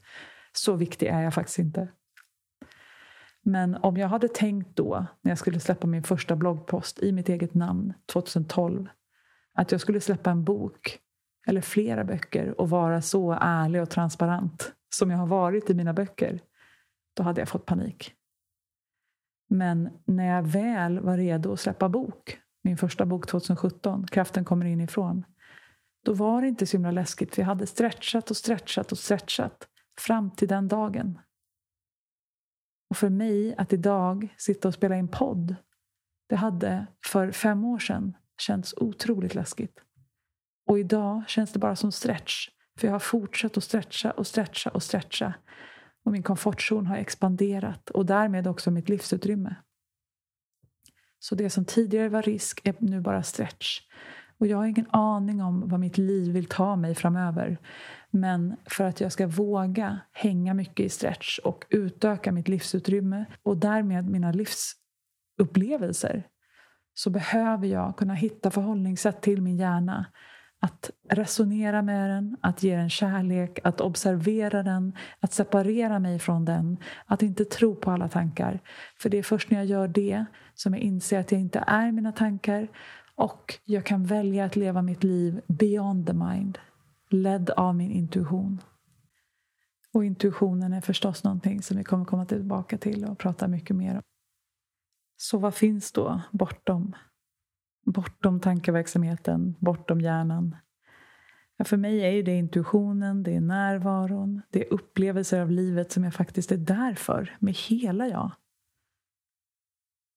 Så 0.53 0.77
viktig 0.77 1.07
är 1.07 1.23
jag 1.23 1.35
faktiskt 1.35 1.59
inte. 1.59 1.89
Men 3.43 3.75
om 3.75 3.97
jag 3.97 4.09
hade 4.09 4.29
tänkt 4.29 4.77
då, 4.77 5.07
när 5.21 5.31
jag 5.31 5.39
skulle 5.39 5.61
släppa 5.61 5.87
min 5.87 6.03
första 6.03 6.37
bloggpost 6.37 7.03
i 7.03 7.13
mitt 7.13 7.29
eget 7.29 7.55
namn 7.55 7.93
2012, 8.13 8.89
att 9.55 9.73
jag 9.73 9.81
skulle 9.81 10.01
släppa 10.01 10.31
en 10.31 10.45
bok 10.45 10.99
eller 11.47 11.61
flera 11.61 12.05
böcker 12.05 12.61
och 12.61 12.71
vara 12.71 13.03
så 13.03 13.39
ärlig 13.41 13.83
och 13.83 13.91
transparent 13.91 14.73
som 14.95 15.11
jag 15.11 15.19
har 15.19 15.27
varit 15.27 15.71
i 15.71 15.75
mina 15.75 15.93
böcker, 15.93 16.41
då 17.17 17.23
hade 17.23 17.41
jag 17.41 17.49
fått 17.49 17.67
panik. 17.67 18.15
Men 19.49 19.91
när 20.05 20.37
jag 20.37 20.43
väl 20.43 21.01
var 21.01 21.17
redo 21.17 21.53
att 21.53 21.61
släppa 21.61 21.89
bok, 21.89 22.41
min 22.63 22.77
första 22.77 23.07
bok 23.07 23.27
2017, 23.27 24.07
Kraften 24.07 24.45
kommer 24.45 24.67
inifrån, 24.67 25.25
då 26.05 26.15
var 26.15 26.43
det 26.43 26.49
inte 26.49 26.67
så 26.67 26.77
himla 26.77 26.91
läskigt 26.91 27.35
för 27.35 27.43
jag 27.43 27.47
hade 27.47 27.67
stretchat 27.67 28.31
och 28.31 28.37
stretchat 28.37 28.93
och 28.93 28.99
stretchat 28.99 29.69
fram 29.99 30.31
till 30.31 30.49
den 30.49 30.69
dagen. 30.69 31.19
Och 32.91 32.97
för 32.97 33.09
mig 33.11 33.55
att 33.57 33.73
idag 33.73 34.35
sitta 34.37 34.69
och 34.69 34.75
spela 34.75 34.97
in 34.97 35.09
podd, 35.09 35.55
det 36.29 36.37
hade 36.37 36.87
för 37.07 37.33
fem 37.33 37.65
år 37.65 37.79
sedan 37.79 38.17
känts 38.39 38.75
otroligt 38.77 39.35
läskigt. 39.35 39.81
Och 40.71 40.79
idag 40.79 41.23
känns 41.27 41.53
det 41.53 41.59
bara 41.59 41.77
som 41.77 41.93
stretch. 41.93 42.49
För 42.79 42.87
jag 42.87 42.95
har 42.95 42.99
fortsatt 42.99 43.57
att 43.57 43.65
stretcha 43.65 44.11
och 44.11 44.27
stretcha 44.27 44.71
och 44.71 44.83
stretcha. 44.83 45.35
Och 46.05 46.13
min 46.13 46.23
komfortzon 46.23 46.87
har 46.87 46.97
expanderat 46.97 47.91
och 47.91 48.07
därmed 48.07 48.47
också 48.47 48.71
mitt 48.71 48.89
livsutrymme. 48.89 49.57
Så 51.19 51.35
det 51.35 51.51
som 51.51 51.65
tidigare 51.65 52.09
var 52.09 52.23
risk 52.23 52.61
är 52.65 52.75
nu 52.79 53.01
bara 53.01 53.23
stretch. 53.23 53.81
Och 54.39 54.47
jag 54.47 54.57
har 54.57 54.67
ingen 54.67 54.91
aning 54.91 55.43
om 55.43 55.69
vad 55.69 55.81
mitt 55.81 55.99
liv 55.99 56.33
vill 56.33 56.47
ta 56.47 56.77
mig 56.77 56.95
framöver. 56.95 57.59
Men 58.11 58.57
för 58.67 58.85
att 58.85 59.01
jag 59.01 59.13
ska 59.13 59.27
våga 59.27 60.01
hänga 60.13 60.55
mycket 60.55 60.87
i 60.87 60.89
stretch 60.89 61.39
och 61.39 61.65
utöka 61.71 62.33
mitt 62.33 62.49
livsutrymme 62.49 63.25
och 63.43 63.57
därmed 63.57 64.11
mina 64.11 64.33
livsupplevelser 64.33 66.27
så 66.95 67.11
behöver 67.11 67.67
jag 67.67 67.97
kunna 67.97 68.15
hitta 68.15 68.51
förhållningssätt 68.51 69.23
till 69.23 69.43
min 69.43 69.57
hjärna. 69.57 70.07
Att 70.63 70.91
resonera 71.09 71.83
med 71.83 72.11
den, 72.11 72.37
att 72.41 72.63
ge 72.63 72.77
den 72.77 72.91
kärlek, 72.91 73.59
att 73.65 73.81
observera 73.81 74.63
den, 74.63 74.93
att 75.21 75.33
separera 75.33 75.99
mig 75.99 76.19
från 76.19 76.45
den, 76.45 76.77
att 77.07 77.23
inte 77.23 77.45
tro 77.45 77.75
på 77.75 77.91
alla 77.91 78.09
tankar. 78.09 78.61
För 78.99 79.11
det 79.11 79.19
är 79.19 79.23
först 79.23 79.51
när 79.51 79.59
jag 79.59 79.67
gör 79.67 79.89
det 79.89 80.25
som 80.55 80.75
jag 80.75 80.83
inser 80.83 81.21
att 81.21 81.33
jag 81.33 81.41
inte 81.41 81.65
är 81.67 81.93
mina 81.93 82.13
tankar 82.13 82.69
och 83.15 83.59
jag 83.65 83.87
kan 83.87 84.05
välja 84.05 84.45
att 84.45 84.57
leva 84.57 84.83
mitt 84.83 85.05
liv 85.05 85.41
beyond 85.49 86.07
the 86.07 86.13
mind, 86.13 86.59
ledd 87.11 87.51
av 87.51 87.75
min 87.77 87.91
intuition. 87.91 88.63
Och 89.93 90.05
intuitionen 90.05 90.73
är 90.73 90.81
förstås 90.81 91.25
någonting 91.25 91.63
som 91.63 91.77
vi 91.77 91.85
kommer 91.85 92.05
komma 92.05 92.27
tillbaka 92.27 92.79
till 92.79 93.05
och 93.05 93.19
prata 93.19 93.49
mycket 93.49 93.77
mer 93.77 93.95
om. 93.95 94.03
Så 95.17 95.39
vad 95.39 95.55
finns 95.55 95.93
då 95.93 96.21
bortom? 96.31 96.97
Bortom 97.85 98.41
tankeverksamheten, 98.41 99.57
bortom 99.59 100.01
hjärnan. 100.01 100.57
Ja, 101.57 101.65
för 101.65 101.77
mig 101.77 102.01
är 102.01 102.23
det 102.23 102.37
intuitionen, 102.37 103.23
det 103.23 103.37
är 103.37 103.41
närvaron, 103.41 104.43
det 104.51 104.67
är 104.67 104.73
upplevelser 104.73 105.41
av 105.41 105.51
livet 105.51 105.93
som 105.93 106.05
jag 106.05 106.15
faktiskt 106.15 106.53
är 106.53 106.57
där 106.57 106.95
för, 106.95 107.37
med 107.41 107.55
hela 107.55 108.09
jag. 108.09 108.33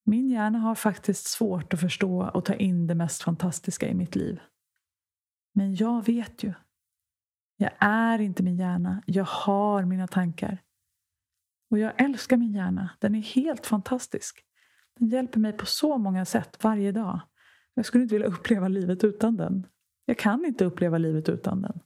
Min 0.06 0.30
hjärna 0.30 0.60
har 0.60 0.76
faktiskt 0.76 1.28
svårt 1.28 1.74
att 1.74 1.80
förstå 1.80 2.30
och 2.34 2.46
ta 2.46 2.54
in 2.54 2.88
det 2.88 2.96
mest 2.96 3.24
fantastiska 3.24 3.88
i 3.88 3.94
mitt 3.94 4.16
liv. 4.16 4.40
Men 5.54 5.76
jag 5.76 6.06
vet 6.06 6.44
ju. 6.44 6.54
Jag 7.58 7.72
är 7.80 8.22
inte 8.22 8.44
min 8.44 8.58
hjärna. 8.58 9.04
Jag 9.06 9.26
har 9.26 9.86
mina 9.86 10.08
tankar. 10.08 10.62
Och 11.72 11.80
jag 11.80 12.02
älskar 12.02 12.38
min 12.38 12.54
hjärna. 12.54 12.90
Den 13.00 13.16
är 13.16 13.22
helt 13.22 13.66
fantastisk. 13.66 14.46
Den 15.00 15.08
hjälper 15.08 15.40
mig 15.40 15.54
på 15.54 15.66
så 15.66 15.98
många 15.98 16.26
sätt 16.26 16.64
varje 16.64 16.92
dag. 16.92 17.20
Jag 17.74 17.86
skulle 17.86 18.04
inte 18.04 18.16
vilja 18.16 18.28
uppleva 18.28 18.68
livet 18.68 19.04
utan 19.04 19.38
den. 19.38 19.68
Jag 20.06 20.18
kan 20.18 20.46
inte 20.46 20.66
uppleva 20.66 20.98
livet 20.98 21.30
utan 21.30 21.62
den. 21.62 21.80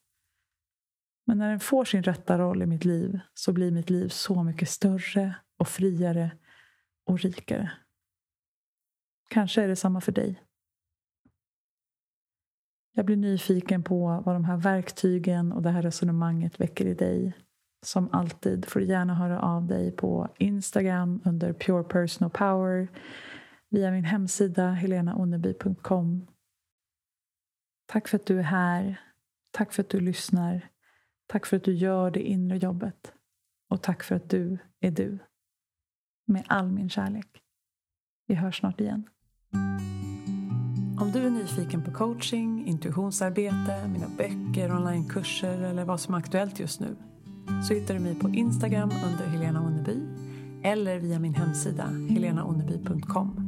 Men 1.25 1.37
när 1.37 1.49
den 1.49 1.59
får 1.59 1.85
sin 1.85 2.03
rätta 2.03 2.37
roll 2.39 2.61
i 2.61 2.65
mitt 2.65 2.85
liv 2.85 3.19
så 3.33 3.53
blir 3.53 3.71
mitt 3.71 3.89
liv 3.89 4.09
så 4.09 4.43
mycket 4.43 4.69
större 4.69 5.35
och 5.57 5.67
friare 5.67 6.31
och 7.05 7.19
rikare. 7.19 7.71
Kanske 9.29 9.63
är 9.63 9.67
det 9.67 9.75
samma 9.75 10.01
för 10.01 10.11
dig. 10.11 10.43
Jag 12.93 13.05
blir 13.05 13.15
nyfiken 13.15 13.83
på 13.83 14.23
vad 14.25 14.35
de 14.35 14.45
här 14.45 14.57
verktygen 14.57 15.51
och 15.51 15.61
det 15.61 15.69
här 15.69 15.81
resonemanget 15.81 16.59
väcker 16.59 16.85
i 16.85 16.93
dig 16.93 17.33
som 17.85 18.09
alltid 18.11 18.65
får 18.65 18.79
du 18.79 18.85
gärna 18.85 19.15
höra 19.15 19.39
av 19.39 19.67
dig 19.67 19.91
på 19.91 20.27
Instagram 20.37 21.21
under 21.25 21.53
Pure 21.53 21.83
Personal 21.83 22.31
Power 22.31 22.87
via 23.69 23.91
min 23.91 24.05
hemsida 24.05 24.71
helenaonneby.com. 24.71 26.27
Tack 27.85 28.07
för 28.07 28.15
att 28.15 28.25
du 28.25 28.39
är 28.39 28.43
här. 28.43 28.99
Tack 29.51 29.73
för 29.73 29.83
att 29.83 29.89
du 29.89 29.99
lyssnar. 29.99 30.69
Tack 31.27 31.45
för 31.45 31.57
att 31.57 31.63
du 31.63 31.73
gör 31.73 32.11
det 32.11 32.21
inre 32.21 32.57
jobbet. 32.57 33.13
Och 33.69 33.81
tack 33.81 34.03
för 34.03 34.15
att 34.15 34.29
du 34.29 34.57
är 34.79 34.91
du. 34.91 35.19
Med 36.25 36.43
all 36.47 36.71
min 36.71 36.89
kärlek. 36.89 37.27
Vi 38.27 38.35
hörs 38.35 38.59
snart 38.59 38.79
igen. 38.79 39.09
Om 40.99 41.11
du 41.13 41.19
är 41.19 41.29
nyfiken 41.29 41.83
på 41.83 41.91
coaching, 41.91 42.67
intuitionsarbete, 42.67 43.87
mina 43.87 44.07
böcker, 44.17 44.71
onlinekurser 44.71 45.61
eller 45.61 45.85
vad 45.85 45.99
som 45.99 46.13
är 46.13 46.17
aktuellt 46.17 46.59
just 46.59 46.79
nu 46.79 46.95
så 47.67 47.73
hittar 47.73 47.93
du 47.93 47.99
mig 47.99 48.19
på 48.19 48.29
Instagram 48.29 48.91
under 49.05 49.25
Helena 49.25 49.61
Onneby 49.61 50.01
eller 50.63 50.99
via 50.99 51.19
min 51.19 51.35
hemsida 51.35 51.85
helenaonneby.com. 52.09 53.46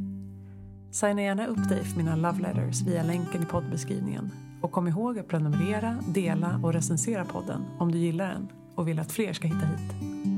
Signa 0.92 1.22
gärna 1.22 1.46
upp 1.46 1.68
dig 1.68 1.84
för 1.84 1.96
mina 1.96 2.16
love 2.16 2.40
letters 2.40 2.82
via 2.82 3.02
länken 3.02 3.42
i 3.42 3.46
poddbeskrivningen. 3.46 4.30
Och 4.60 4.72
kom 4.72 4.88
ihåg 4.88 5.18
att 5.18 5.28
prenumerera, 5.28 5.96
dela 6.08 6.60
och 6.62 6.72
recensera 6.72 7.24
podden 7.24 7.64
om 7.78 7.92
du 7.92 7.98
gillar 7.98 8.28
den 8.28 8.48
och 8.74 8.88
vill 8.88 8.98
att 8.98 9.12
fler 9.12 9.32
ska 9.32 9.48
hitta 9.48 9.66
hit. 9.66 10.29